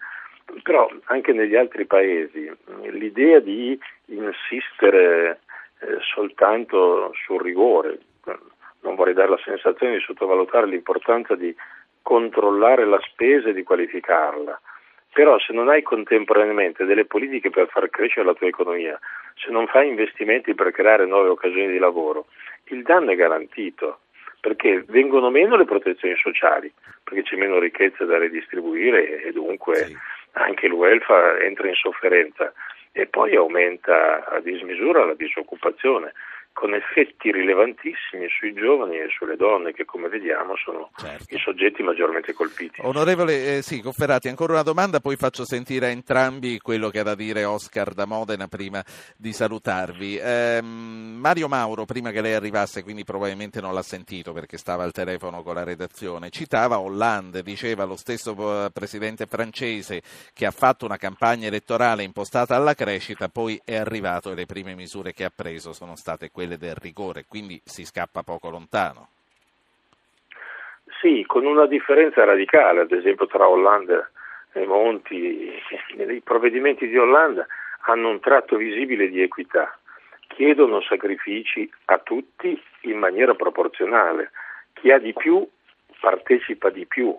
[0.63, 2.51] Però anche negli altri paesi
[2.91, 5.41] l'idea di insistere
[5.81, 7.99] eh, soltanto sul rigore,
[8.81, 11.55] non vorrei dare la sensazione di sottovalutare l'importanza di
[12.03, 14.59] controllare la spesa e di qualificarla,
[15.13, 18.99] però se non hai contemporaneamente delle politiche per far crescere la tua economia,
[19.35, 22.27] se non fai investimenti per creare nuove occasioni di lavoro,
[22.65, 24.01] il danno è garantito
[24.41, 26.73] perché vengono meno le protezioni sociali,
[27.03, 29.97] perché c'è meno ricchezza da redistribuire e dunque sì.
[30.33, 32.53] anche il welfare entra in sofferenza
[32.93, 36.13] e poi aumenta a dismisura la disoccupazione
[36.59, 41.33] con effetti rilevantissimi sui giovani e sulle donne che come vediamo sono certo.
[41.33, 42.81] i soggetti maggiormente colpiti.
[42.83, 47.05] Onorevole eh, sì, Cofferati, ancora una domanda, poi faccio sentire a entrambi quello che ha
[47.05, 48.85] da dire Oscar da Modena prima
[49.17, 50.19] di salutarvi.
[50.19, 54.91] Eh, Mario Mauro, prima che lei arrivasse, quindi probabilmente non l'ha sentito perché stava al
[54.91, 60.03] telefono con la redazione, citava Hollande, diceva lo stesso eh, presidente francese
[60.35, 64.75] che ha fatto una campagna elettorale impostata alla crescita, poi è arrivato e le prime
[64.75, 69.09] misure che ha preso sono state quelle quelle del rigore, quindi si scappa poco lontano.
[71.01, 74.11] Sì, con una differenza radicale, ad esempio tra Hollande
[74.53, 75.53] e Monti,
[75.99, 77.47] i provvedimenti di Hollande
[77.83, 79.79] hanno un tratto visibile di equità,
[80.29, 84.31] chiedono sacrifici a tutti in maniera proporzionale,
[84.73, 85.47] chi ha di più
[86.01, 87.15] partecipa di più.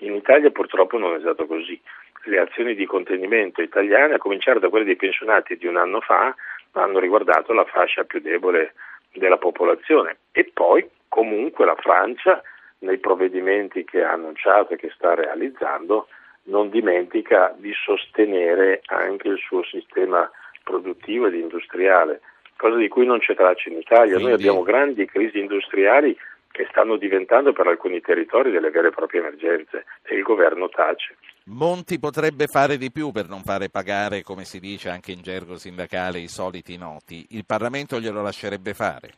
[0.00, 1.80] In Italia purtroppo non è stato così.
[2.26, 6.34] Le azioni di contenimento italiane, a cominciare da quelle dei pensionati di un anno fa,
[6.74, 8.74] hanno riguardato la fascia più debole
[9.12, 12.42] della popolazione e poi comunque la Francia
[12.78, 16.08] nei provvedimenti che ha annunciato e che sta realizzando
[16.44, 20.30] non dimentica di sostenere anche il suo sistema
[20.62, 22.20] produttivo ed industriale,
[22.56, 24.14] cosa di cui non c'è traccia in Italia.
[24.14, 24.24] Quindi...
[24.24, 26.16] Noi abbiamo grandi crisi industriali
[26.54, 31.16] che stanno diventando per alcuni territori delle vere e proprie emergenze e il governo tace.
[31.46, 35.56] Monti potrebbe fare di più per non fare pagare, come si dice anche in gergo
[35.56, 37.26] sindacale, i soliti noti.
[37.30, 39.08] Il Parlamento glielo lascerebbe fare?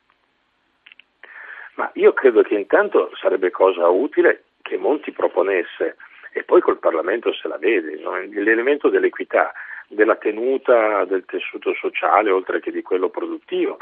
[1.74, 5.96] Ma io credo che intanto sarebbe cosa utile che Monti proponesse
[6.32, 8.16] e poi col Parlamento se la vede, no?
[8.16, 9.52] l'elemento dell'equità,
[9.88, 13.76] della tenuta del tessuto sociale oltre che di quello produttivo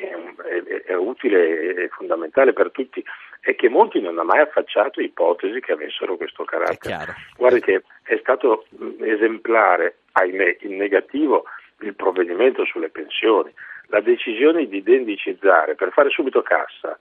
[0.00, 3.02] è, è, è utile e fondamentale per tutti
[3.40, 7.14] e che Monti non ha mai affacciato ipotesi che avessero questo carattere.
[7.36, 8.66] Guardi che è stato
[9.00, 11.44] esemplare, ahimè, in negativo
[11.80, 13.52] il provvedimento sulle pensioni,
[13.86, 16.98] la decisione di indennicizzare per fare subito cassa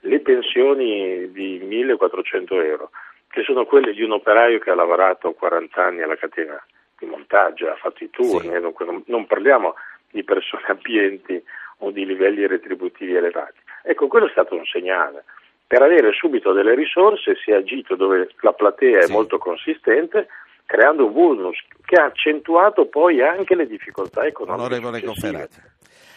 [0.00, 2.90] le pensioni di 1400 euro,
[3.28, 6.62] che sono quelle di un operaio che ha lavorato 40 anni alla catena
[6.98, 8.60] di montaggio, ha fatto i turni, sì.
[8.60, 9.74] non, non parliamo
[10.10, 11.42] di persone abbienti
[11.80, 13.58] o di livelli retributivi elevati.
[13.82, 15.24] Ecco, quello è stato un segnale.
[15.66, 19.10] Per avere subito delle risorse si è agito dove la platea sì.
[19.10, 20.28] è molto consistente,
[20.66, 24.64] creando un bonus che ha accentuato poi anche le difficoltà economiche.
[24.64, 25.60] Onorevole Conferati.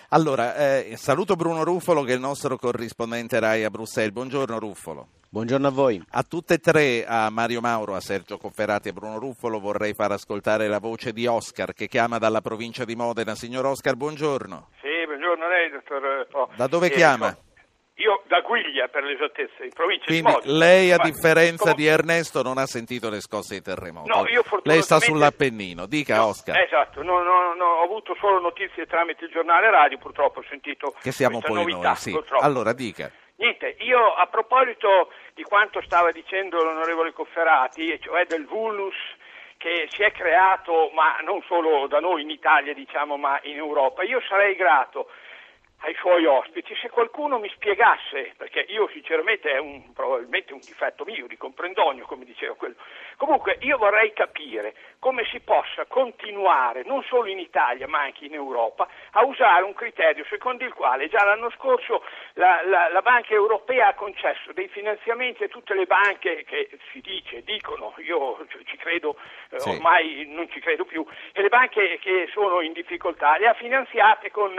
[0.10, 4.14] Allora, eh, saluto Bruno Ruffolo che è il nostro corrispondente RAI a Bruxelles.
[4.14, 5.08] Buongiorno Ruffolo.
[5.28, 6.00] Buongiorno a voi.
[6.12, 9.96] A tutte e tre, a Mario Mauro, a Sergio Cofferati e a Bruno Ruffolo, vorrei
[9.96, 13.34] far ascoltare la voce di Oscar che chiama dalla provincia di Modena.
[13.34, 14.68] Signor Oscar, buongiorno.
[14.80, 14.93] Sì,
[15.34, 16.28] buongiorno a lei, dottor.
[16.32, 17.36] Oh, da dove chiama?
[17.98, 20.58] Io da Guiglia per l'esattezza, in provincia Quindi di Modena.
[20.58, 21.76] lei a differenza come...
[21.76, 24.08] di Ernesto non ha sentito le scosse di terremoto.
[24.08, 24.70] No, io fortunatamente...
[24.70, 26.58] Lei sta sull'Appennino, dica no, Oscar.
[26.60, 30.96] Esatto, no, no, no, ho avuto solo notizie tramite il giornale radio, purtroppo ho sentito
[31.00, 32.12] Che siamo poi novità, noi, sì.
[32.12, 32.44] Purtroppo.
[32.44, 33.12] Allora dica.
[33.36, 38.96] Niente, io a proposito di quanto stava dicendo l'onorevole Cofferati, cioè del vulnus
[39.58, 44.04] che si è creato, ma non solo da noi in Italia, diciamo, ma in Europa,
[44.04, 45.08] io sarei grato
[45.84, 51.04] ai suoi ospiti se qualcuno mi spiegasse, perché io sinceramente è un, probabilmente un difetto
[51.04, 52.76] mio di comprendonio, come diceva quello.
[53.18, 58.34] Comunque io vorrei capire come si possa continuare, non solo in Italia ma anche in
[58.34, 63.34] Europa, a usare un criterio secondo il quale già l'anno scorso la, la, la Banca
[63.34, 68.78] Europea ha concesso dei finanziamenti a tutte le banche che si dice, dicono, io ci
[68.78, 69.18] credo,
[69.50, 69.70] eh, sì.
[69.70, 74.32] ormai non ci credo più, e le banche che sono in difficoltà le ha finanziate
[74.32, 74.54] con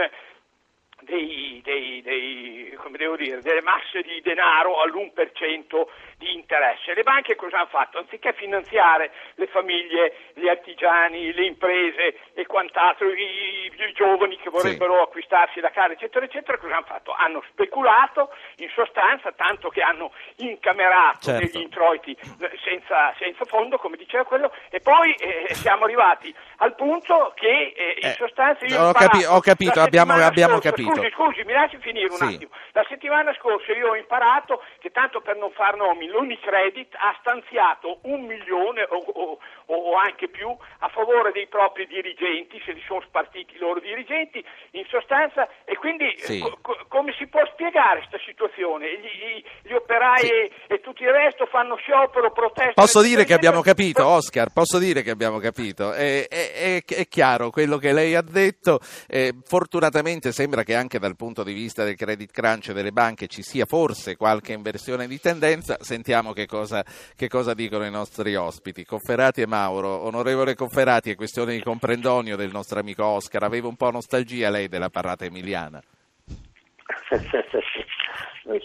[1.04, 2.73] dei, dei, dei,
[3.16, 5.86] dire, delle masse di denaro all'1%
[6.18, 6.94] di interesse.
[6.94, 7.98] Le banche cosa hanno fatto?
[7.98, 14.94] Anziché finanziare le famiglie, gli artigiani, le imprese e quant'altro, i, i giovani che vorrebbero
[14.94, 15.00] sì.
[15.02, 17.12] acquistarsi la casa, eccetera, eccetera, cosa hanno fatto?
[17.12, 21.46] Hanno speculato in sostanza, tanto che hanno incamerato certo.
[21.46, 22.16] degli introiti
[22.64, 27.98] senza, senza, fondo, come diceva quello, e poi eh, siamo arrivati al punto che eh,
[28.00, 30.94] in eh, sostanza io ho, capi- ho capito, abbiamo, abbiamo scorsa, capito.
[30.94, 32.34] Scusi, scusi, mi lasci finire un sì.
[32.34, 32.50] attimo.
[32.72, 37.98] La settimana scorsa io ho imparato che tanto per non far nomi, l'Unicredit ha stanziato
[38.02, 43.02] un milione o, o, o, anche più a favore dei propri dirigenti, se li sono
[43.06, 46.40] spartiti i loro dirigenti, in sostanza, e quindi sì.
[46.40, 48.86] co- co- come si può spiegare questa situazione?
[48.98, 50.32] Gli, gli, gli operai sì.
[50.32, 52.72] e, e tutto il resto fanno sciopero, protesta.
[52.74, 55.92] Posso dire che abbiamo capito, Oscar, posso dire che abbiamo capito.
[55.92, 60.98] È, è, è, è chiaro quello che lei ha detto, eh, fortunatamente sembra che anche
[60.98, 65.18] dal punto di vista del credit crunch delle banche ci sia forse qualche inversione di
[65.20, 66.84] tendenza, sentiamo che cosa,
[67.16, 68.84] che cosa dicono i nostri ospiti.
[68.84, 73.76] Conferati e Mauro, onorevole Conferati, è questione di comprendonio del nostro amico Oscar, aveva un
[73.76, 75.78] po' nostalgia lei della parlata emiliana?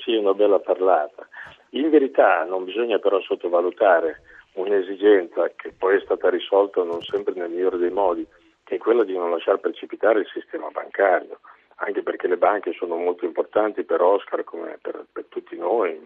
[0.04, 1.30] sì, una bella parlata.
[1.73, 4.23] In verità non bisogna però sottovalutare
[4.54, 8.25] un'esigenza che poi è stata risolta non sempre nel migliore dei modi,
[8.63, 11.39] che è quella di non lasciar precipitare il sistema bancario,
[11.75, 16.02] anche perché le banche sono molto importanti per Oscar come per, per tutti noi,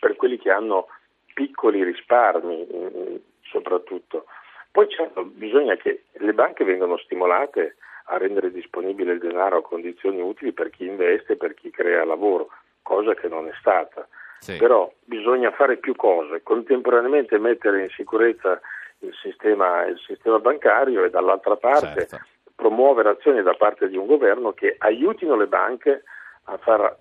[0.00, 0.86] per quelli che hanno
[1.34, 4.26] piccoli risparmi soprattutto.
[4.70, 7.76] Poi certo, bisogna che le banche vengano stimolate
[8.08, 12.04] a rendere disponibile il denaro a condizioni utili per chi investe e per chi crea
[12.04, 12.48] lavoro,
[12.82, 14.06] cosa che non è stata.
[14.38, 14.56] Sì.
[14.58, 18.60] Però bisogna fare più cose, contemporaneamente mettere in sicurezza
[19.00, 22.26] il sistema, il sistema bancario e dall'altra parte certo.
[22.54, 26.04] promuovere azioni da parte di un governo che aiutino le banche
[26.44, 26.96] a, far,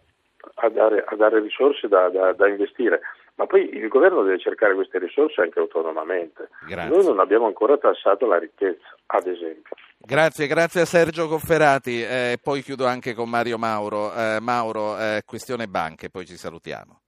[0.55, 3.01] a, dare, a dare, risorse da, da, da investire
[3.36, 6.50] ma poi il governo deve cercare queste risorse anche autonomamente.
[6.67, 6.95] Grazie.
[6.95, 9.76] Noi non abbiamo ancora tassato la ricchezza, ad esempio.
[9.98, 12.02] Grazie, grazie a Sergio Cofferati.
[12.02, 14.13] Eh, poi chiudo anche con Mario Mauro.
[14.13, 17.02] Eh, Mauro, eh, questione banche, poi ci salutiamo.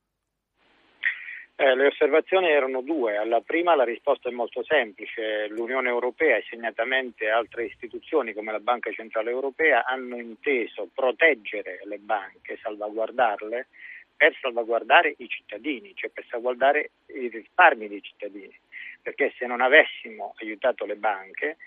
[1.60, 3.18] Eh, le osservazioni erano due.
[3.18, 5.48] Alla prima la risposta è molto semplice.
[5.48, 11.98] L'Unione Europea e segnatamente altre istituzioni come la Banca Centrale Europea hanno inteso proteggere le
[11.98, 13.68] banche, salvaguardarle
[14.18, 18.54] per salvaguardare i cittadini, cioè per salvaguardare i risparmi dei cittadini,
[19.02, 21.58] perché se non avessimo aiutato le banche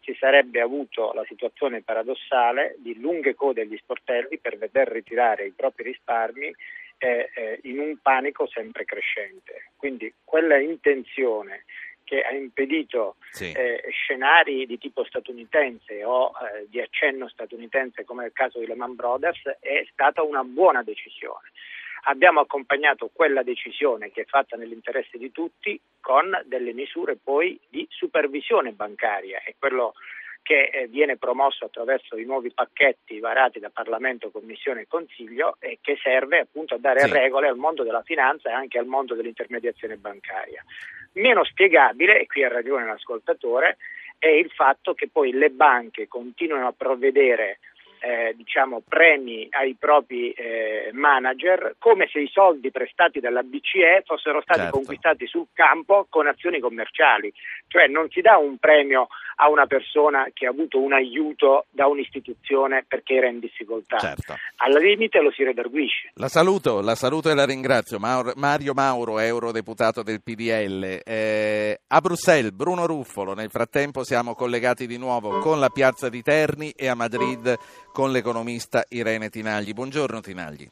[0.00, 5.52] si sarebbe avuto la situazione paradossale di lunghe code agli sportelli per veder ritirare i
[5.54, 6.54] propri risparmi
[6.96, 9.70] eh, eh, in un panico sempre crescente.
[9.76, 11.64] Quindi quella intenzione
[12.04, 13.52] che ha impedito sì.
[13.52, 18.94] eh, scenari di tipo statunitense o eh, di accenno statunitense come nel caso di Lehman
[18.94, 21.50] Brothers è stata una buona decisione
[22.02, 27.86] abbiamo accompagnato quella decisione che è fatta nell'interesse di tutti con delle misure poi di
[27.90, 29.94] supervisione bancaria e quello
[30.48, 35.78] che eh, viene promosso attraverso i nuovi pacchetti varati da Parlamento, Commissione e Consiglio e
[35.82, 37.12] che serve appunto a dare sì.
[37.12, 40.64] regole al mondo della finanza e anche al mondo dell'intermediazione bancaria.
[41.14, 43.76] Meno spiegabile, e qui ha ragione l'ascoltatore,
[44.18, 47.58] è il fatto che poi le banche continuano a provvedere
[48.00, 54.40] eh, diciamo, premi ai propri eh, manager come se i soldi prestati dalla BCE fossero
[54.40, 54.76] stati certo.
[54.76, 57.32] conquistati sul campo con azioni commerciali,
[57.66, 59.08] cioè non si dà un premio
[59.40, 64.34] a una persona che ha avuto un aiuto da un'istituzione perché era in difficoltà, certo.
[64.56, 66.10] al limite lo si redarguisce.
[66.14, 71.02] La saluto, la saluto e la ringrazio, Mario Mauro, eurodeputato del PDL.
[71.04, 76.22] Eh, a Bruxelles, Bruno Ruffolo, nel frattempo siamo collegati di nuovo con la piazza di
[76.22, 77.56] Terni e a Madrid
[77.92, 79.72] con l'economista Irene Tinagli.
[79.72, 80.68] Buongiorno Tinagli.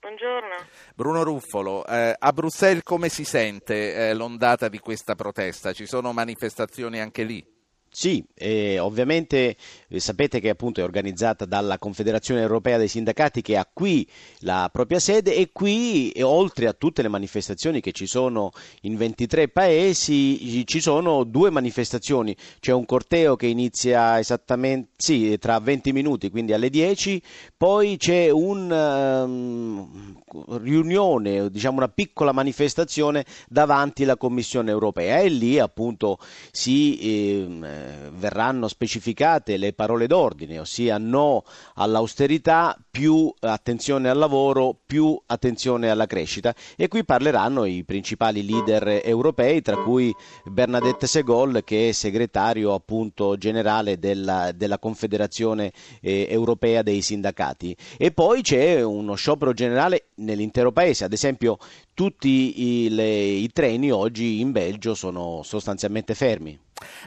[0.00, 0.56] Buongiorno.
[0.94, 5.72] Bruno Ruffolo, eh, a Bruxelles come si sente eh, l'ondata di questa protesta?
[5.72, 7.53] Ci sono manifestazioni anche lì?
[7.96, 9.54] Sì, eh, ovviamente
[9.86, 14.04] eh, sapete che appunto è organizzata dalla Confederazione Europea dei Sindacati che ha qui
[14.40, 18.96] la propria sede e qui, e oltre a tutte le manifestazioni che ci sono in
[18.96, 22.36] 23 paesi, ci sono due manifestazioni.
[22.58, 27.22] C'è un corteo che inizia esattamente sì, tra 20 minuti, quindi alle 10,
[27.56, 35.28] poi c'è una um, ehm, riunione, diciamo una piccola manifestazione davanti alla Commissione Europea e
[35.28, 36.18] lì appunto
[36.50, 36.98] si...
[36.98, 37.82] Eh,
[38.12, 46.06] verranno specificate le parole d'ordine, ossia no all'austerità, più attenzione al lavoro, più attenzione alla
[46.06, 46.54] crescita.
[46.76, 50.14] E qui parleranno i principali leader europei, tra cui
[50.44, 57.76] Bernadette Segol, che è segretario appunto generale della, della Confederazione eh, Europea dei Sindacati.
[57.98, 61.58] E poi c'è uno sciopero generale nell'intero paese, ad esempio
[61.94, 66.58] tutti i, le, i treni oggi in Belgio sono sostanzialmente fermi.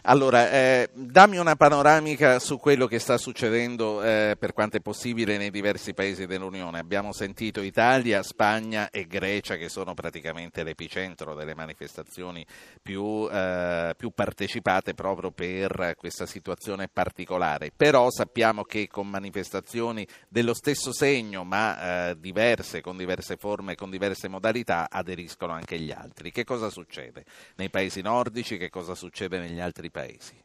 [0.04, 5.38] Allora, eh, dammi una panoramica su quello che sta succedendo eh, per quanto è possibile
[5.38, 6.80] nei diversi paesi dell'Unione.
[6.80, 12.46] Abbiamo sentito Italia, Spagna e Grecia che sono praticamente l'epicentro delle manifestazioni
[12.82, 17.72] più, eh, più partecipate proprio per questa situazione particolare.
[17.76, 23.90] Però sappiamo che con manifestazioni dello stesso segno ma eh, diverse, con diverse forme, con
[23.90, 26.32] diverse modalità, aderiscono anche gli altri.
[26.32, 27.26] Che cosa succede
[27.56, 28.58] nei paesi nordici?
[28.58, 30.36] Che cosa succede negli altri paesi?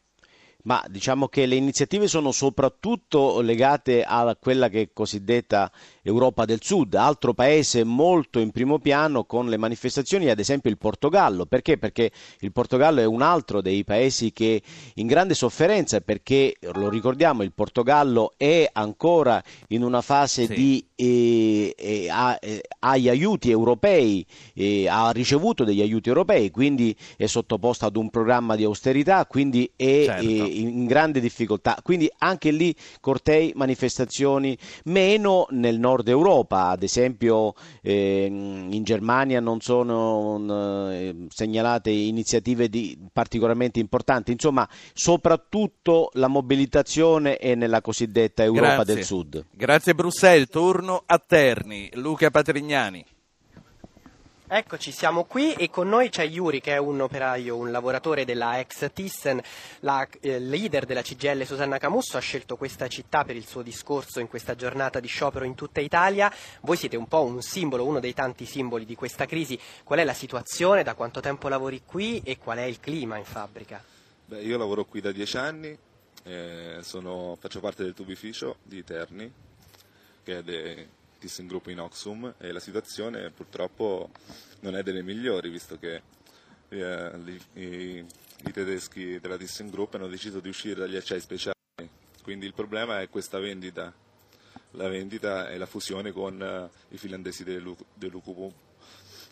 [0.63, 5.69] Ma diciamo che le iniziative sono soprattutto legate a quella che è cosiddetta
[6.01, 10.77] Europa del Sud, altro paese molto in primo piano con le manifestazioni, ad esempio il
[10.77, 11.45] Portogallo.
[11.45, 11.77] Perché?
[11.77, 14.61] Perché il Portogallo è un altro dei paesi che
[14.95, 20.53] in grande sofferenza perché, lo ricordiamo, il Portogallo è ancora in una fase sì.
[20.53, 26.95] di eh, eh, ha, eh, agli aiuti europei, eh, ha ricevuto degli aiuti europei, quindi
[27.17, 30.23] è sottoposto ad un programma di austerità, quindi è certo.
[30.61, 31.77] In grande difficoltà.
[31.81, 39.61] Quindi anche lì cortei, manifestazioni, meno nel nord Europa, ad esempio eh, in Germania non
[39.61, 48.75] sono eh, segnalate iniziative di, particolarmente importanti, insomma soprattutto la mobilitazione è nella cosiddetta Europa
[48.75, 48.93] Grazie.
[48.95, 49.45] del Sud.
[49.51, 53.05] Grazie Bruxelles, turno a Terni, Luca Patrignani.
[54.55, 58.59] Eccoci, siamo qui e con noi c'è Yuri che è un operaio, un lavoratore della
[58.59, 59.41] ex Thyssen,
[59.79, 64.19] la eh, leader della CGL Susanna Camusso ha scelto questa città per il suo discorso
[64.19, 66.31] in questa giornata di sciopero in tutta Italia.
[66.61, 69.59] Voi siete un po' un simbolo, uno dei tanti simboli di questa crisi.
[69.83, 73.25] Qual è la situazione, da quanto tempo lavori qui e qual è il clima in
[73.25, 73.83] fabbrica?
[74.25, 75.75] Beh, io lavoro qui da dieci anni,
[76.25, 79.33] eh, sono, faccio parte del tubificio di Terni,
[80.21, 80.87] che è de,
[81.23, 84.09] ThyssenKrupp in Oxum e la situazione purtroppo
[84.59, 86.01] non è delle migliori visto che
[86.67, 87.11] eh,
[87.53, 88.05] i,
[88.45, 91.53] i, tedeschi della ThyssenKrupp hanno deciso di uscire dagli acciai speciali.
[92.21, 93.93] Quindi il problema è questa vendita.
[94.71, 98.53] La vendita e la fusione con uh, i finlandesi dell'UQP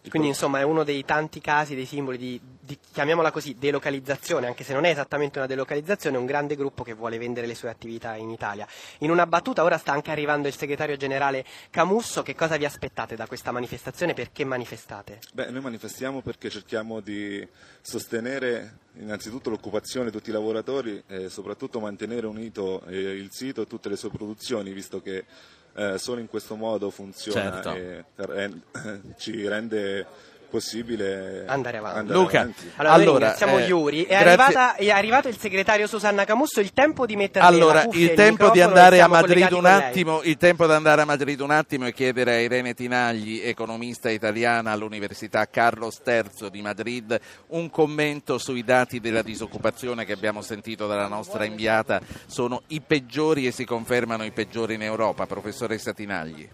[0.09, 4.63] quindi insomma è uno dei tanti casi, dei simboli di, di, chiamiamola così, delocalizzazione, anche
[4.63, 7.69] se non è esattamente una delocalizzazione, è un grande gruppo che vuole vendere le sue
[7.69, 8.67] attività in Italia.
[8.99, 13.15] In una battuta ora sta anche arrivando il segretario generale Camusso, che cosa vi aspettate
[13.15, 15.19] da questa manifestazione, perché manifestate?
[15.33, 17.47] Beh, noi manifestiamo perché cerchiamo di
[17.81, 23.67] sostenere innanzitutto l'occupazione di tutti i lavoratori e soprattutto mantenere unito eh, il sito e
[23.67, 25.25] tutte le sue produzioni, visto che
[25.73, 27.73] eh, solo in questo modo funziona certo.
[27.73, 30.05] e eh, ci rende
[30.51, 31.99] possibile andare avanti.
[31.99, 32.71] Andare Luca, avanti.
[32.75, 34.03] allora, allora ringraziamo eh, Iuri.
[34.03, 38.49] È, arrivata, è, arrivato il segretario Susanna Camusso, il tempo di mettere allora, il tempo
[38.51, 41.93] di andare a Madrid un attimo, il tempo di andare a Madrid un attimo e
[41.93, 48.99] chiedere a Irene Tinagli, economista italiana all'Università Carlos III di Madrid, un commento sui dati
[48.99, 54.31] della disoccupazione che abbiamo sentito dalla nostra inviata, sono i peggiori e si confermano i
[54.31, 56.49] peggiori in Europa, professoressa Tinagli.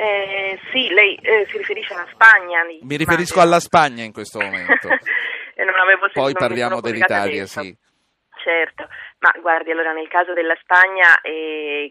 [0.00, 2.64] Eh, sì, lei eh, si riferisce alla Spagna.
[2.80, 3.46] Mi riferisco Spagna.
[3.46, 4.88] alla Spagna in questo momento.
[6.14, 7.76] Poi parliamo dell'Italia, sì.
[8.42, 8.88] Certo,
[9.20, 11.90] ma guardi, allora nel caso della Spagna eh,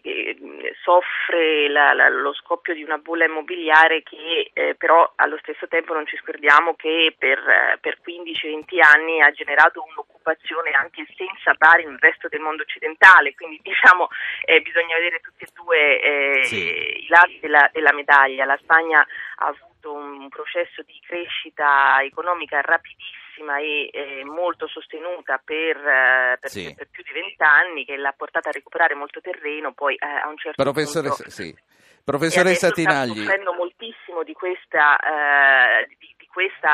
[0.82, 5.94] soffre la, la, lo scoppio di una bolla immobiliare che eh, però allo stesso tempo
[5.94, 7.38] non ci scordiamo che per,
[7.80, 13.60] per 15-20 anni ha generato un'occupazione anche senza pari nel resto del mondo occidentale, quindi
[13.62, 14.08] diciamo
[14.44, 17.04] eh, bisogna vedere tutti e due eh, sì.
[17.04, 18.44] i lati della, della medaglia.
[18.44, 19.06] La Spagna
[19.36, 26.50] ha avuto un processo di crescita economica rapidissimo e eh, molto sostenuta per, eh, per,
[26.50, 26.74] sì.
[26.74, 30.36] per più di vent'anni che l'ha portata a recuperare molto terreno, poi eh, a un
[30.36, 31.30] certo Professoressa, punto...
[31.30, 31.56] Sì.
[32.04, 33.22] Professoressa Tinagli.
[33.22, 36.66] Sta moltissimo di questa, eh, di questo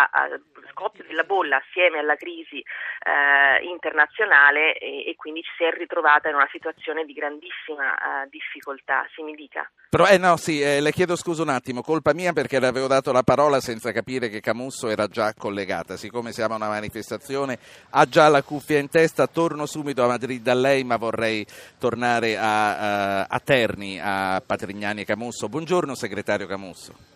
[0.71, 6.29] scoppio della bolla assieme alla crisi eh, internazionale e, e, quindi ci si è ritrovata
[6.29, 9.07] in una situazione di grandissima eh, difficoltà.
[9.15, 9.69] Si mi dica.
[9.89, 12.87] Però, eh no, sì, eh, le chiedo scusa un attimo, colpa mia perché le avevo
[12.87, 15.97] dato la parola senza capire che Camusso era già collegata.
[15.97, 17.59] Siccome siamo a una manifestazione,
[17.91, 21.47] ha già la cuffia in testa, torno subito a Madrid da lei, ma vorrei
[21.79, 25.49] tornare a, a, a Terni, a Patrignani e Camusso.
[25.49, 27.16] Buongiorno segretario Camusso.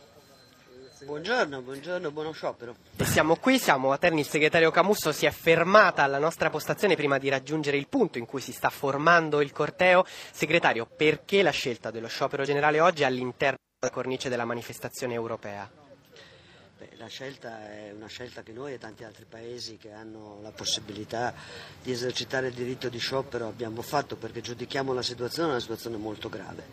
[1.03, 2.75] Buongiorno, buongiorno, buono sciopero.
[2.97, 6.95] E siamo qui, siamo a Terni, il segretario Camusso si è fermata alla nostra postazione
[6.95, 10.05] prima di raggiungere il punto in cui si sta formando il corteo.
[10.31, 15.90] Segretario, perché la scelta dello sciopero generale oggi all'interno della cornice della manifestazione europea?
[16.81, 20.51] Beh, la scelta è una scelta che noi e tanti altri paesi che hanno la
[20.51, 21.35] possibilità
[21.83, 26.31] di esercitare il diritto di sciopero abbiamo fatto perché giudichiamo la situazione una situazione molto
[26.31, 26.65] grave.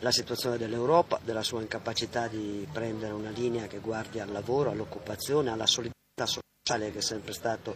[0.00, 5.50] La situazione dell'Europa, della sua incapacità di prendere una linea che guardi al lavoro, all'occupazione,
[5.50, 7.74] alla solidarietà sociale che è sempre stato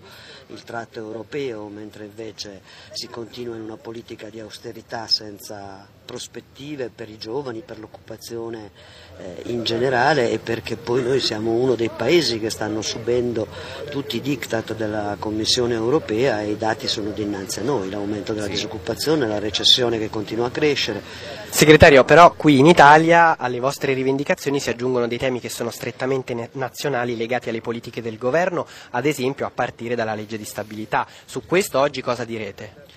[0.48, 2.60] il tratto europeo, mentre invece
[2.92, 8.70] si continua in una politica di austerità senza prospettive per i giovani, per l'occupazione
[9.18, 13.46] eh, in generale e perché poi noi siamo uno dei paesi che stanno subendo
[13.90, 18.46] tutti i diktat della Commissione europea e i dati sono dinanzi a noi, l'aumento della
[18.46, 18.52] sì.
[18.52, 21.02] disoccupazione, la recessione che continua a crescere.
[21.50, 26.48] Segretario, però qui in Italia alle vostre rivendicazioni si aggiungono dei temi che sono strettamente
[26.52, 31.06] nazionali legati alle politiche del governo, ad esempio a partire dalla legge di stabilità.
[31.26, 32.96] Su questo oggi cosa direte?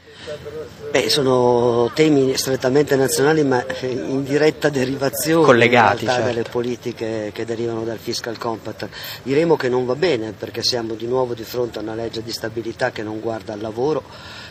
[0.92, 6.24] Beh, sono temi strettamente nazionali ma in diretta derivazione Collegati, certo.
[6.24, 8.88] delle politiche che derivano dal fiscal compact.
[9.24, 12.32] Diremo che non va bene perché siamo di nuovo di fronte a una legge di
[12.32, 14.04] stabilità che non guarda al lavoro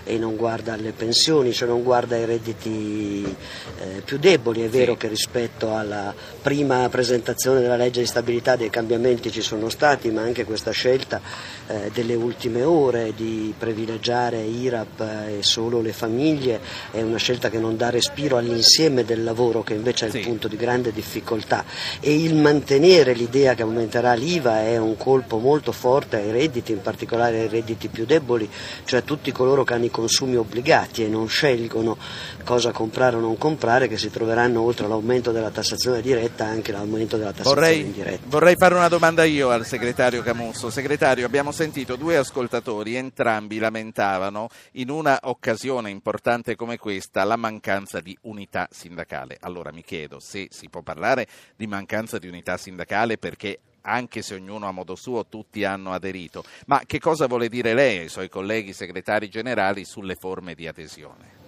[0.04, 3.24] e non guarda alle pensioni, cioè non guarda ai redditi
[3.78, 4.62] eh, più deboli.
[4.62, 4.98] È vero sì.
[4.98, 10.22] che rispetto alla prima presentazione della legge di stabilità dei cambiamenti ci sono stati, ma
[10.22, 11.20] anche questa scelta
[11.66, 17.58] eh, delle ultime ore di privilegiare IRAP e solo le famiglie è una scelta che
[17.58, 21.64] non dà respiro all'insieme del lavoro che invece è il punto di grande difficoltà
[22.00, 26.80] e il mantenere l'idea che aumenterà l'IVA è un colpo molto forte ai redditi, in
[26.80, 28.48] particolare ai redditi più deboli,
[28.84, 31.96] cioè tutti coloro che hanno i consumi obbligati e non scelgono
[32.44, 37.16] cosa comprare o non comprare che si troveranno oltre all'aumento della tassazione diretta anche l'aumento
[37.16, 38.26] della tassazione vorrei, indiretta.
[38.26, 40.70] Vorrei fare una domanda io al segretario Camusso.
[40.70, 48.00] Segretario, abbiamo sentito due ascoltatori, entrambi lamentavano in una occasione importante come questa la mancanza
[48.00, 49.36] di unità sindacale.
[49.40, 51.26] Allora mi chiedo se si può parlare
[51.56, 56.44] di mancanza di unità sindacale perché anche se ognuno a modo suo tutti hanno aderito.
[56.66, 61.38] Ma che cosa vuole dire lei ai suoi colleghi segretari generali sulle forme di adesione?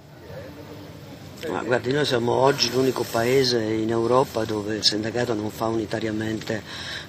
[1.48, 6.62] Ma guardi, noi siamo oggi l'unico paese in Europa dove il sindacato non fa unitariamente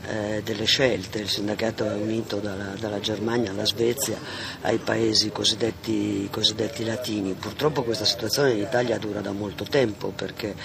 [0.05, 4.17] eh, delle scelte, il sindacato è unito dalla, dalla, Germania alla Svezia
[4.61, 7.33] ai paesi cosiddetti, cosiddetti, latini.
[7.33, 10.55] Purtroppo questa situazione in Italia dura da molto tempo perché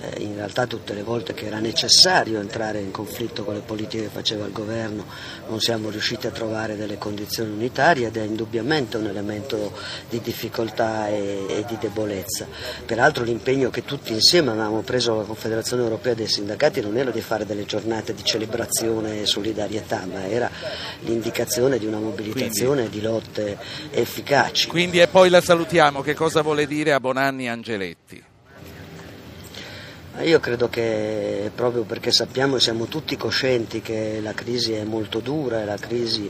[0.00, 4.04] eh, in realtà tutte le volte che era necessario entrare in conflitto con le politiche
[4.04, 5.04] che faceva il governo
[5.48, 9.72] non siamo riusciti a trovare delle condizioni unitarie ed è indubbiamente un elemento
[10.08, 12.46] di difficoltà e, e di debolezza.
[12.84, 17.20] Peraltro l'impegno che tutti insieme avevamo preso alla Confederazione Europea dei Sindacati non era di
[17.20, 20.50] fare delle giornate di celebrazione e solidarietà, ma era
[21.00, 22.98] l'indicazione di una mobilitazione Quindi.
[22.98, 23.58] di lotte
[23.90, 24.68] efficaci.
[24.68, 28.22] Quindi e poi la salutiamo, che cosa vuole dire a Bonanni Angeletti?
[30.22, 35.20] Io credo che proprio perché sappiamo e siamo tutti coscienti che la crisi è molto
[35.20, 36.28] dura e la crisi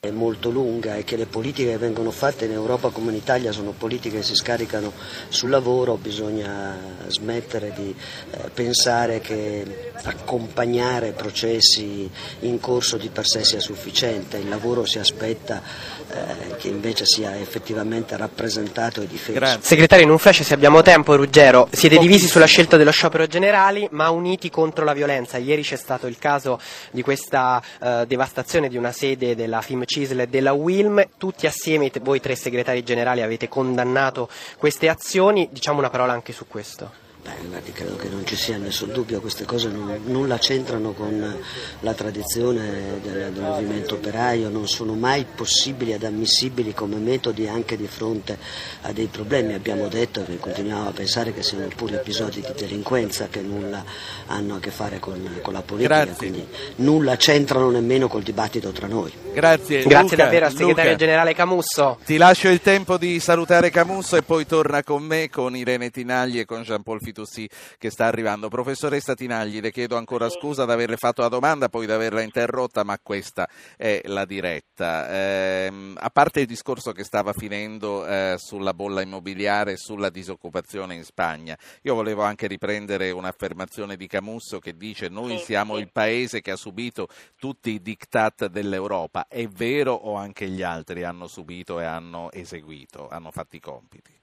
[0.00, 3.50] è molto lunga e che le politiche che vengono fatte in Europa come in Italia
[3.50, 4.92] sono politiche che si scaricano
[5.26, 6.76] sul lavoro, bisogna
[7.08, 7.92] smettere di
[8.30, 12.08] eh, pensare che accompagnare processi
[12.40, 15.60] in corso di per sé sia sufficiente, il lavoro si aspetta
[16.08, 19.36] eh, che invece sia effettivamente rappresentato e difeso.
[19.36, 19.62] Grazie.
[19.62, 23.88] Segretario, in un flash se abbiamo tempo, Ruggero, siete divisi sulla scelta dello sciopero generali
[23.90, 25.38] ma uniti contro la violenza.
[25.38, 26.60] Ieri c'è stato il caso
[26.92, 31.90] di questa eh, devastazione di una sede della FIM CISL e della WILM, tutti assieme,
[32.02, 34.28] voi tre segretari generali avete condannato
[34.58, 37.07] queste azioni, diciamo una parola anche su questo.
[37.48, 41.36] Beh, credo che non ci sia nessun dubbio, queste cose non, nulla c'entrano con
[41.80, 47.76] la tradizione del, del, movimento operaio, non sono mai possibili ed ammissibili come metodi anche
[47.76, 48.38] di fronte
[48.82, 49.54] a dei problemi.
[49.54, 53.84] Abbiamo detto e continuiamo a pensare che siano pure episodi di delinquenza che nulla
[54.26, 56.16] hanno a che fare con, con la politica, Grazie.
[56.16, 59.12] quindi nulla c'entrano nemmeno col dibattito tra noi.
[59.32, 61.98] Grazie, Grazie Luca, davvero al segretario Luca, generale Camusso.
[62.04, 66.40] Ti lascio il tempo di salutare Camusso e poi torna con me, con Irene Tinagli
[66.40, 67.48] e con Jean-Paul Fitto Fitoussi
[67.78, 68.48] che sta arrivando.
[68.48, 72.84] Professoressa Tinagli, le chiedo ancora scusa di averle fatto la domanda, poi di averla interrotta,
[72.84, 75.10] ma questa è la diretta.
[75.10, 80.94] Eh, a parte il discorso che stava finendo eh, sulla bolla immobiliare e sulla disoccupazione
[80.94, 86.40] in Spagna, io volevo anche riprendere un'affermazione di Camusso che dice noi siamo il paese
[86.40, 87.08] che ha subito
[87.38, 89.26] tutti i diktat dell'Europa.
[89.26, 94.17] È vero o anche gli altri hanno subito e hanno eseguito, hanno fatto i compiti?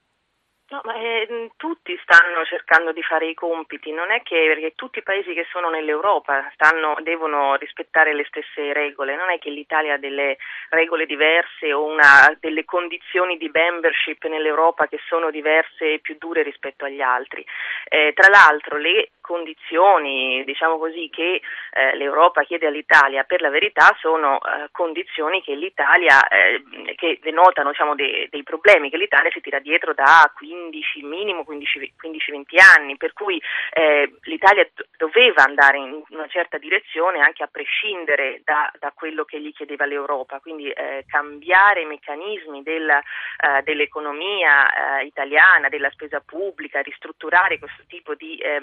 [0.68, 4.98] No, ma eh, tutti stanno cercando di fare i compiti, non è che perché tutti
[4.98, 9.94] i paesi che sono nell'Europa stanno, devono rispettare le stesse regole, non è che l'Italia
[9.94, 10.38] ha delle
[10.70, 16.42] regole diverse o una, delle condizioni di membership nell'Europa che sono diverse e più dure
[16.42, 17.46] rispetto agli altri.
[17.88, 21.40] Eh, tra l'altro le condizioni, diciamo così, che
[21.72, 26.62] eh, l'Europa chiede all'Italia per la verità sono eh, condizioni che l'Italia, eh,
[26.94, 31.44] che denotano diciamo, dei, dei problemi che l'Italia si tira dietro da 15 15, minimo
[31.46, 33.40] 15-20 anni, per cui
[33.72, 39.40] eh, l'Italia doveva andare in una certa direzione anche a prescindere da, da quello che
[39.40, 46.80] gli chiedeva l'Europa, quindi eh, cambiare i meccanismi del, eh, dell'economia italiana, della spesa pubblica,
[46.80, 48.60] ristrutturare questo tipo di eh,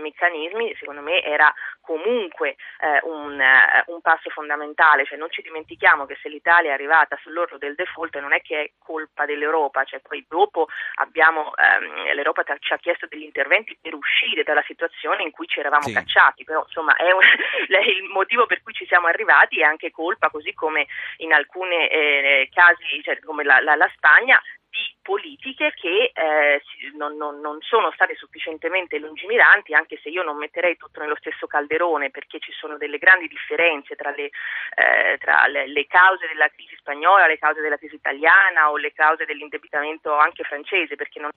[0.54, 3.42] meccanismi, secondo me era comunque eh, un,
[3.88, 8.18] un, passo fondamentale, cioè non ci dimentichiamo che se l'Italia è arrivata sull'orlo del default
[8.20, 12.78] non è che è colpa dell'Europa, cioè poi dopo abbiamo ehm, Ehm, l'Europa ci ha
[12.78, 15.94] chiesto degli interventi per uscire dalla situazione in cui ci eravamo sì.
[15.94, 17.22] cacciati, però insomma è un,
[17.88, 20.88] il motivo per cui ci siamo arrivati è anche colpa, così come
[21.18, 24.42] in alcuni eh, casi, cioè, come la, la, la Spagna,
[24.74, 26.62] di politiche che eh,
[26.96, 31.46] non, non, non, sono state sufficientemente lungimiranti, anche se io non metterei tutto nello stesso
[31.46, 34.32] calderone, perché ci sono delle grandi differenze tra le,
[34.74, 38.94] eh, tra le, le cause della crisi spagnola, le cause della crisi italiana o le
[38.94, 41.30] cause dell'indebitamento anche francese, perché non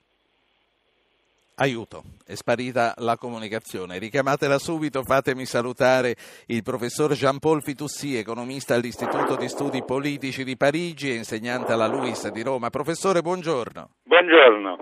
[1.59, 3.97] Aiuto, è sparita la comunicazione.
[3.97, 11.09] Richiamatela subito, fatemi salutare il professor Jean-Paul Fitoussi, economista all'Istituto di Studi Politici di Parigi
[11.09, 12.69] e insegnante alla LUIS di Roma.
[12.69, 13.89] Professore, buongiorno.
[14.17, 14.77] Buongiorno.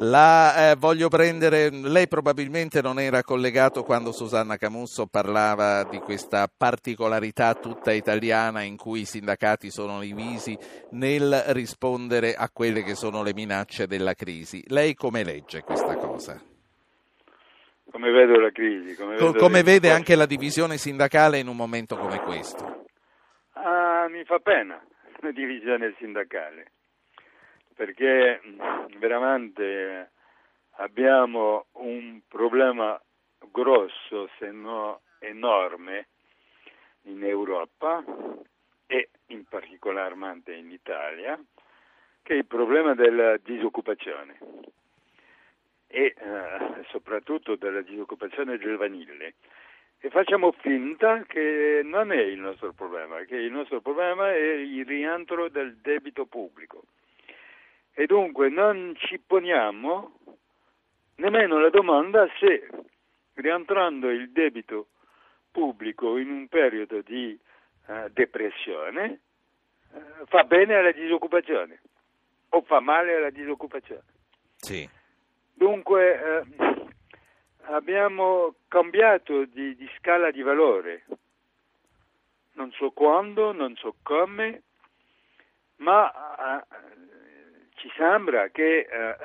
[0.00, 6.46] La eh, voglio prendere, lei probabilmente non era collegato quando Susanna Camusso parlava di questa
[6.54, 10.54] particolarità tutta italiana in cui i sindacati sono divisi
[10.90, 14.62] nel rispondere a quelle che sono le minacce della crisi.
[14.68, 16.38] Lei come legge questa cosa?
[17.90, 18.94] Come vedo la crisi?
[18.96, 22.84] Come, vedo come vede anche la divisione sindacale in un momento come questo?
[23.54, 24.78] Ah, mi fa pena
[25.20, 26.72] la divisione sindacale
[27.78, 28.40] perché
[28.98, 30.10] veramente
[30.78, 33.00] abbiamo un problema
[33.52, 36.08] grosso, se no enorme,
[37.02, 38.02] in Europa
[38.88, 41.40] e in particolarmente in Italia,
[42.22, 44.38] che è il problema della disoccupazione
[45.86, 49.34] e eh, soprattutto della disoccupazione giovanile.
[50.00, 54.84] E facciamo finta che non è il nostro problema, che il nostro problema è il
[54.84, 56.82] rientro del debito pubblico.
[57.98, 60.20] E dunque non ci poniamo
[61.16, 62.68] nemmeno la domanda se
[63.34, 64.90] rientrando il debito
[65.50, 67.36] pubblico in un periodo di
[67.86, 69.18] uh, depressione
[69.90, 71.80] uh, fa bene alla disoccupazione
[72.50, 74.04] o fa male alla disoccupazione.
[74.54, 74.88] Sì.
[75.52, 76.88] Dunque uh,
[77.62, 81.04] abbiamo cambiato di, di scala di valore,
[82.52, 84.62] non so quando, non so come,
[85.78, 86.64] ma
[87.78, 89.16] ci sembra che eh,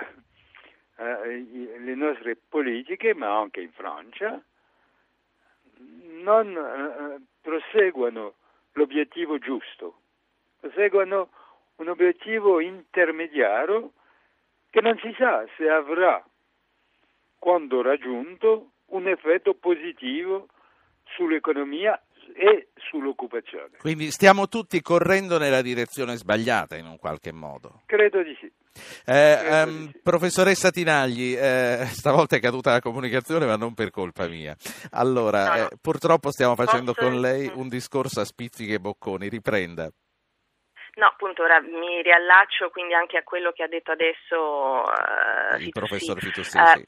[0.98, 4.42] eh, le nostre politiche, ma anche in Francia,
[6.22, 8.36] non eh, proseguono
[8.74, 10.00] l'obiettivo giusto,
[10.60, 11.30] proseguono
[11.78, 13.94] un obiettivo intermediario
[14.70, 16.24] che non si sa se avrà,
[17.38, 20.48] quando raggiunto, un effetto positivo
[21.04, 22.00] sull'economia
[22.36, 23.78] e sull'occupazione.
[23.80, 27.82] Quindi stiamo tutti correndo nella direzione sbagliata in un qualche modo.
[27.86, 28.52] Credo di sì.
[29.06, 30.00] Eh, sì.
[30.02, 34.56] Professoressa Tinagli, eh, stavolta è caduta la comunicazione ma non per colpa mia.
[34.92, 35.70] Allora, no, no.
[35.70, 37.08] Eh, purtroppo stiamo facendo Posso...
[37.08, 39.90] con lei un discorso a spizzichi e bocconi, riprenda.
[40.96, 45.64] No, appunto, ora mi riallaccio quindi anche a quello che ha detto adesso uh, il
[45.64, 45.70] Fitossi.
[45.72, 46.58] professor Fitossi.
[46.58, 46.84] Uh,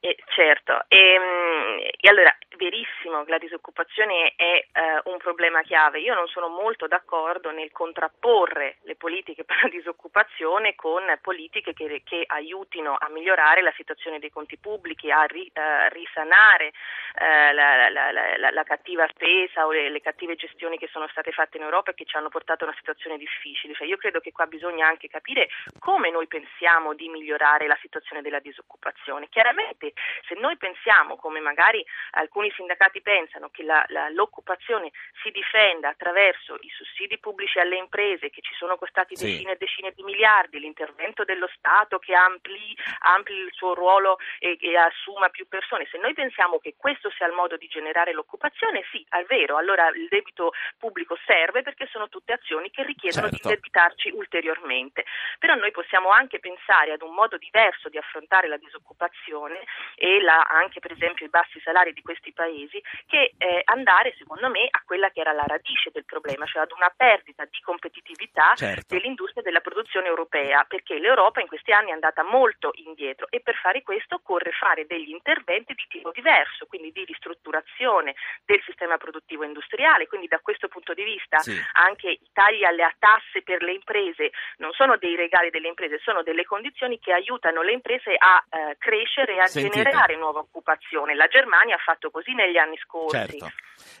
[0.00, 6.00] eh, certo, e, ehm, e, allora verissimo che la disoccupazione è eh, un problema chiave.
[6.00, 12.02] Io non sono molto d'accordo nel contrapporre le politiche per la disoccupazione con politiche che,
[12.04, 16.72] che aiutino a migliorare la situazione dei conti pubblici, a ri, eh, risanare
[17.14, 21.30] eh, la, la, la, la, cattiva spesa o le, le, cattive gestioni che sono state
[21.30, 23.74] fatte in Europa e che ci hanno portato a una situazione difficile.
[23.74, 25.48] Cioè, io credo che qua bisogna anche capire
[25.78, 29.28] come noi pensiamo di migliorare la situazione della disoccupazione.
[29.28, 29.92] Chiaramente
[30.26, 34.90] se noi pensiamo, come magari alcuni sindacati pensano, che la, la, l'occupazione
[35.22, 39.26] si difenda attraverso i sussidi pubblici alle imprese che ci sono costati sì.
[39.26, 44.56] decine e decine di miliardi, l'intervento dello Stato che ampli, ampli il suo ruolo e,
[44.60, 48.84] e, assuma più persone, se noi pensiamo che questo sia il modo di generare l'occupazione,
[48.90, 53.36] sì, è vero, allora il debito pubblico serve perché sono tutte azioni che richiedono certo.
[53.36, 55.04] di indebitarci ulteriormente.
[55.38, 60.42] Però noi possiamo anche pensare ad un modo diverso di affrontare la disoccupazione e la,
[60.42, 64.82] anche per esempio i bassi salari di questi paesi che eh, andare secondo me a
[64.86, 68.94] quella che era la radice del problema, cioè ad una perdita di competitività certo.
[68.94, 73.56] dell'industria della produzione europea, perché l'Europa in questi anni è andata molto indietro e per
[73.56, 78.14] fare questo occorre fare degli interventi di tipo diverso, quindi di ristrutturazione
[78.44, 81.58] del sistema produttivo industriale, quindi da questo punto di vista sì.
[81.72, 86.22] anche i tagli alle tasse per le imprese non sono dei regali delle imprese, sono
[86.22, 89.82] delle condizioni che aiutano le imprese a eh, crescere e a Sentite.
[89.82, 91.14] generare nuova occupazione.
[91.14, 93.16] La Germania ha fatto così negli anni scorsi.
[93.16, 93.50] Certo.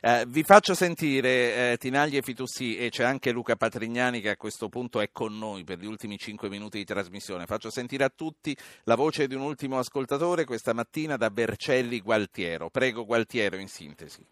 [0.00, 4.36] Eh, vi faccio sentire eh, Tinagli e Fitussi e c'è anche Luca Patrignani che a
[4.36, 7.46] questo punto è con noi per gli ultimi cinque minuti di trasmissione.
[7.46, 12.70] Faccio sentire a tutti la voce di un ultimo ascoltatore questa mattina da Bercelli Gualtiero.
[12.70, 14.24] Prego Gualtiero in sintesi.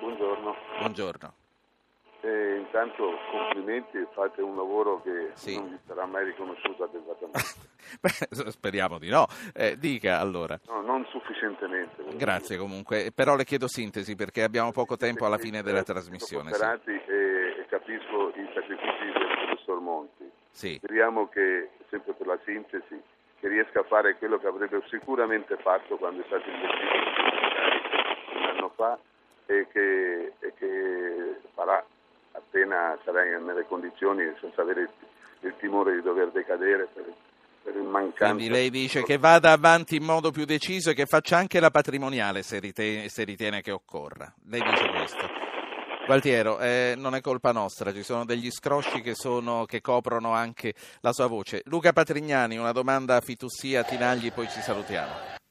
[0.00, 0.54] Buongiorno.
[0.78, 1.34] Buongiorno.
[2.66, 5.54] Intanto complimenti, fate un lavoro che sì.
[5.54, 7.40] non vi sarà mai riconosciuto adeguatamente.
[8.02, 9.26] Beh, speriamo di no.
[9.54, 10.58] Eh, dica allora.
[10.66, 12.02] No, non sufficientemente.
[12.16, 16.52] Grazie comunque, però le chiedo sintesi perché abbiamo poco tempo alla fine della trasmissione.
[16.52, 16.90] Sì.
[16.90, 20.30] e, e, capisco i sacrifici del professor Monti.
[20.50, 20.74] Sì.
[20.82, 23.00] Speriamo che, sempre per la sintesi,
[23.38, 26.94] che riesca a fare quello che avrebbe sicuramente fatto quando è stato investito
[28.36, 28.98] un anno fa
[29.46, 31.84] e che, e che farà
[32.36, 34.90] appena sarai nelle condizioni senza avere il,
[35.40, 37.04] il timore di dover decadere per,
[37.62, 38.34] per il mancanza.
[38.34, 41.70] Quindi lei dice che vada avanti in modo più deciso e che faccia anche la
[41.70, 44.32] patrimoniale se ritiene, se ritiene che occorra.
[44.48, 45.54] Lei dice questo.
[46.06, 50.72] Gualtiero, eh, non è colpa nostra, ci sono degli scrosci che, sono, che, coprono anche
[51.00, 51.62] la sua voce.
[51.64, 55.44] Luca Patrignani, una domanda a Fitussia, Tinagli, poi ci salutiamo.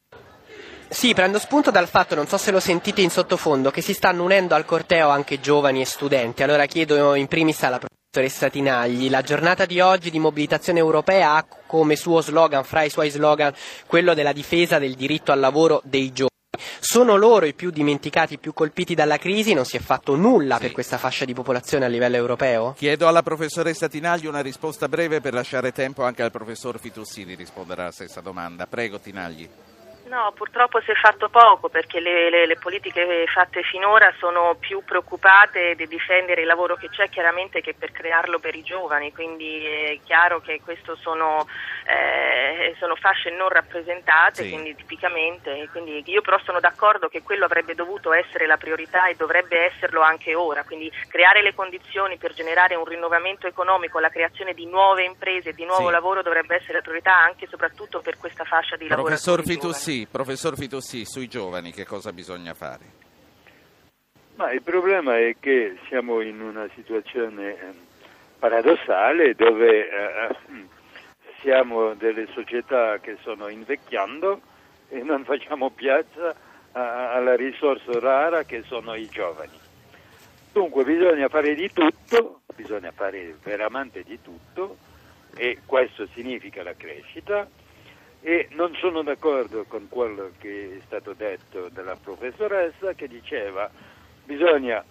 [0.96, 4.24] Sì, prendo spunto dal fatto, non so se lo sentite in sottofondo, che si stanno
[4.24, 6.42] unendo al corteo anche giovani e studenti.
[6.42, 11.46] Allora chiedo in primis alla professoressa Tinagli, la giornata di oggi di mobilitazione europea ha
[11.68, 13.54] come suo slogan, fra i suoi slogan,
[13.88, 16.30] quello della difesa del diritto al lavoro dei giovani.
[16.80, 19.54] Sono loro i più dimenticati, i più colpiti dalla crisi?
[19.54, 20.62] Non si è fatto nulla sì.
[20.62, 22.74] per questa fascia di popolazione a livello europeo?
[22.78, 27.36] Chiedo alla professoressa Tinagli una risposta breve per lasciare tempo anche al professor Fitussi di
[27.36, 28.66] rispondere alla stessa domanda.
[28.66, 29.50] Prego Tinagli.
[30.06, 34.84] No, purtroppo si è fatto poco perché le, le, le, politiche fatte finora sono più
[34.86, 39.66] preoccupate di difendere il lavoro che c'è chiaramente che per crearlo per i giovani, quindi
[39.66, 41.48] è chiaro che questo sono,
[41.88, 44.50] eh, sono fasce non rappresentate, sì.
[44.52, 49.16] quindi tipicamente, quindi io però sono d'accordo che quello avrebbe dovuto essere la priorità e
[49.16, 54.54] dovrebbe esserlo anche ora, quindi creare le condizioni per generare un rinnovamento economico, la creazione
[54.54, 55.92] di nuove imprese, di nuovo sì.
[55.92, 59.08] lavoro dovrebbe essere la priorità anche e soprattutto per questa fascia di lavoro.
[59.08, 63.04] Professor Fitussi, professor Fitossi, sui giovani che cosa bisogna fare?
[64.36, 67.74] Ma il problema è che siamo in una situazione eh,
[68.38, 70.36] paradossale dove eh,
[71.42, 74.42] siamo delle società che sono invecchiando
[74.90, 76.36] e non facciamo piazza
[76.74, 79.58] alla risorsa rara che sono i giovani.
[80.52, 84.76] Dunque bisogna fare di tutto, bisogna fare veramente di tutto
[85.38, 87.48] e questo significa la crescita
[88.28, 93.70] e non sono d'accordo con quello che è stato detto dalla professoressa che diceva
[94.24, 94.84] bisogna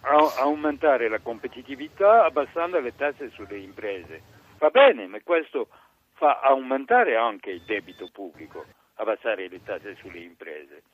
[0.00, 4.22] aumentare la competitività abbassando le tasse sulle imprese.
[4.56, 5.68] Va bene, ma questo
[6.14, 10.84] fa aumentare anche il debito pubblico, abbassare le tasse sulle imprese.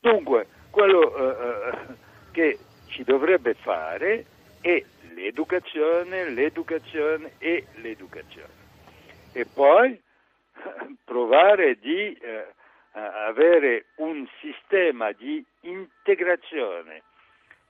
[0.00, 4.24] Dunque, quello eh, eh che ci dovrebbe fare
[4.62, 4.82] è
[5.12, 8.60] l'educazione, l'educazione e l'educazione.
[9.34, 10.00] E poi
[11.04, 12.46] provare di eh,
[12.92, 17.02] avere un sistema di integrazione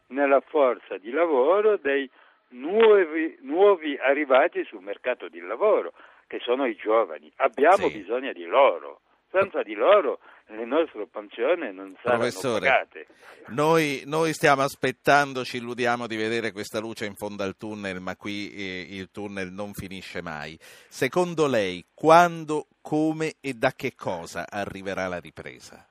[0.08, 2.08] nella forza di lavoro dei
[2.48, 5.92] nuovi, nuovi arrivati sul mercato del lavoro,
[6.26, 7.30] che sono i giovani.
[7.36, 7.98] Abbiamo sì.
[7.98, 9.00] bisogno di loro,
[9.32, 10.18] Senza di loro
[10.48, 13.06] le nostre pensioni non saranno Professore, pagate.
[13.48, 18.14] Noi, noi stiamo aspettando, ci illudiamo di vedere questa luce in fondo al tunnel, ma
[18.14, 20.58] qui eh, il tunnel non finisce mai.
[20.60, 25.82] Secondo lei, quando, come e da che cosa arriverà la ripresa?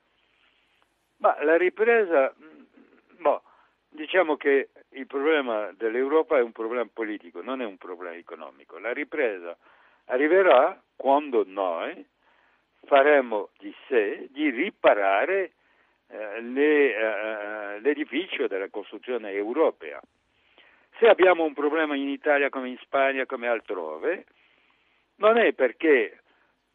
[1.18, 3.42] Ma la ripresa, mm, boh,
[3.90, 8.78] diciamo che il problema dell'Europa è un problema politico, non è un problema economico.
[8.78, 9.58] La ripresa
[10.06, 12.06] arriverà quando noi
[12.86, 15.52] faremo di sé di riparare
[16.08, 20.02] eh, le, eh, l'edificio della costruzione europea.
[20.98, 24.26] Se abbiamo un problema in Italia come in Spagna come altrove,
[25.16, 26.20] non è perché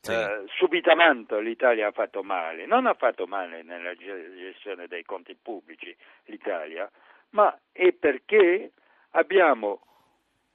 [0.01, 0.13] Sì.
[0.13, 5.35] eh, subitamente l'Italia ha fatto male, non ha fatto male nella ge- gestione dei conti
[5.35, 5.95] pubblici
[6.27, 6.89] l'Italia,
[7.31, 8.73] ma è perché
[9.11, 9.81] abbiamo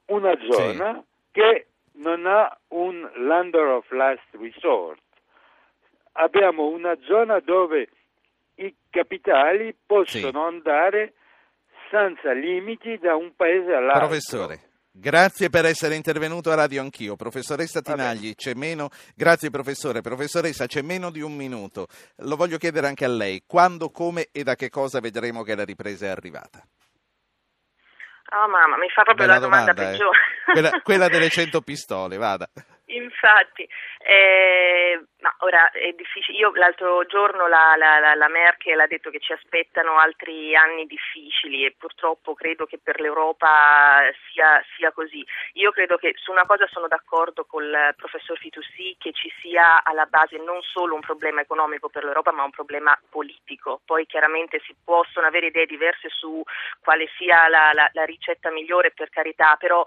[0.06, 5.00] una zona che non ha un lender of last resort.
[6.12, 7.88] Abbiamo una zona dove
[8.56, 11.14] i capitali possono andare
[11.90, 14.06] senza limiti da un paese all'altro.
[14.06, 14.60] Professore,
[14.90, 17.16] grazie per essere intervenuto a Radio Anch'io.
[17.16, 18.88] Professoressa Tinagli, c'è meno...
[19.14, 20.00] Grazie professore.
[20.00, 21.86] Professoressa, c'è meno di un minuto.
[22.16, 23.42] Lo voglio chiedere anche a lei.
[23.46, 26.62] Quando, come e da che cosa vedremo che la ripresa è arrivata?
[28.34, 29.92] Oh mamma, mi fa proprio Bella la domanda, domanda, eh.
[29.92, 30.18] peggiore.
[30.52, 32.48] Quella, quella delle 100 pistole, vada.
[32.86, 33.68] Infatti,
[34.04, 36.36] eh, ma ora è difficile.
[36.38, 41.64] Io l'altro giorno la, la, la, Merkel ha detto che ci aspettano altri anni difficili
[41.64, 45.24] e purtroppo credo che per l'Europa sia, sia così.
[45.54, 50.06] Io credo che su una cosa sono d'accordo col professor Fitoussi che ci sia alla
[50.06, 53.80] base non solo un problema economico per l'Europa ma un problema politico.
[53.84, 56.42] Poi chiaramente si possono avere idee diverse su
[56.80, 59.84] quale sia la, la, la ricetta migliore per carità, però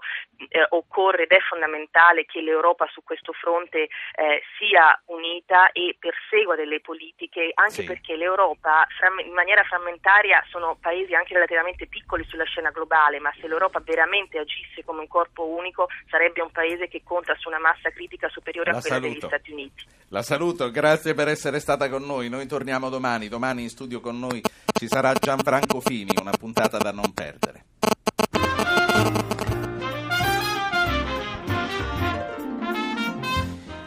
[0.48, 6.54] eh, occorre ed è fondamentale che l'Europa su questo fronte eh, sia unita e persegua
[6.56, 7.84] delle politiche, anche Sì.
[7.84, 8.86] perché l'Europa
[9.24, 14.38] in maniera frammentaria sono paesi anche relativamente piccoli sulla scena globale, ma se l'Europa veramente
[14.38, 18.70] agisse come un corpo unico sarebbe un paese che conta su una massa critica superiore
[18.72, 19.26] La a quella degli saluto.
[19.28, 19.84] Stati Uniti.
[20.08, 22.28] La saluto, grazie per essere stata con noi.
[22.28, 23.28] Noi torniamo domani.
[23.28, 24.40] Domani in studio con noi
[24.78, 27.64] ci sarà Gianfranco Fini, una puntata da non perdere.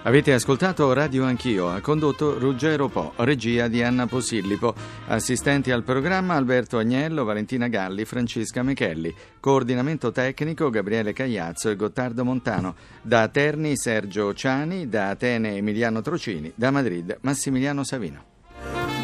[0.10, 4.74] Avete ascoltato Radio Anch'io, ha condotto Ruggero Po, regia di Anna Posillipo,
[5.06, 12.26] assistenti al programma Alberto Agnello, Valentina Galli, Francesca Mechelli, coordinamento tecnico Gabriele Cagliazzo e Gottardo
[12.26, 18.99] Montano, da Terni Sergio Ciani, da Atene Emiliano Trocini, da Madrid Massimiliano Savino.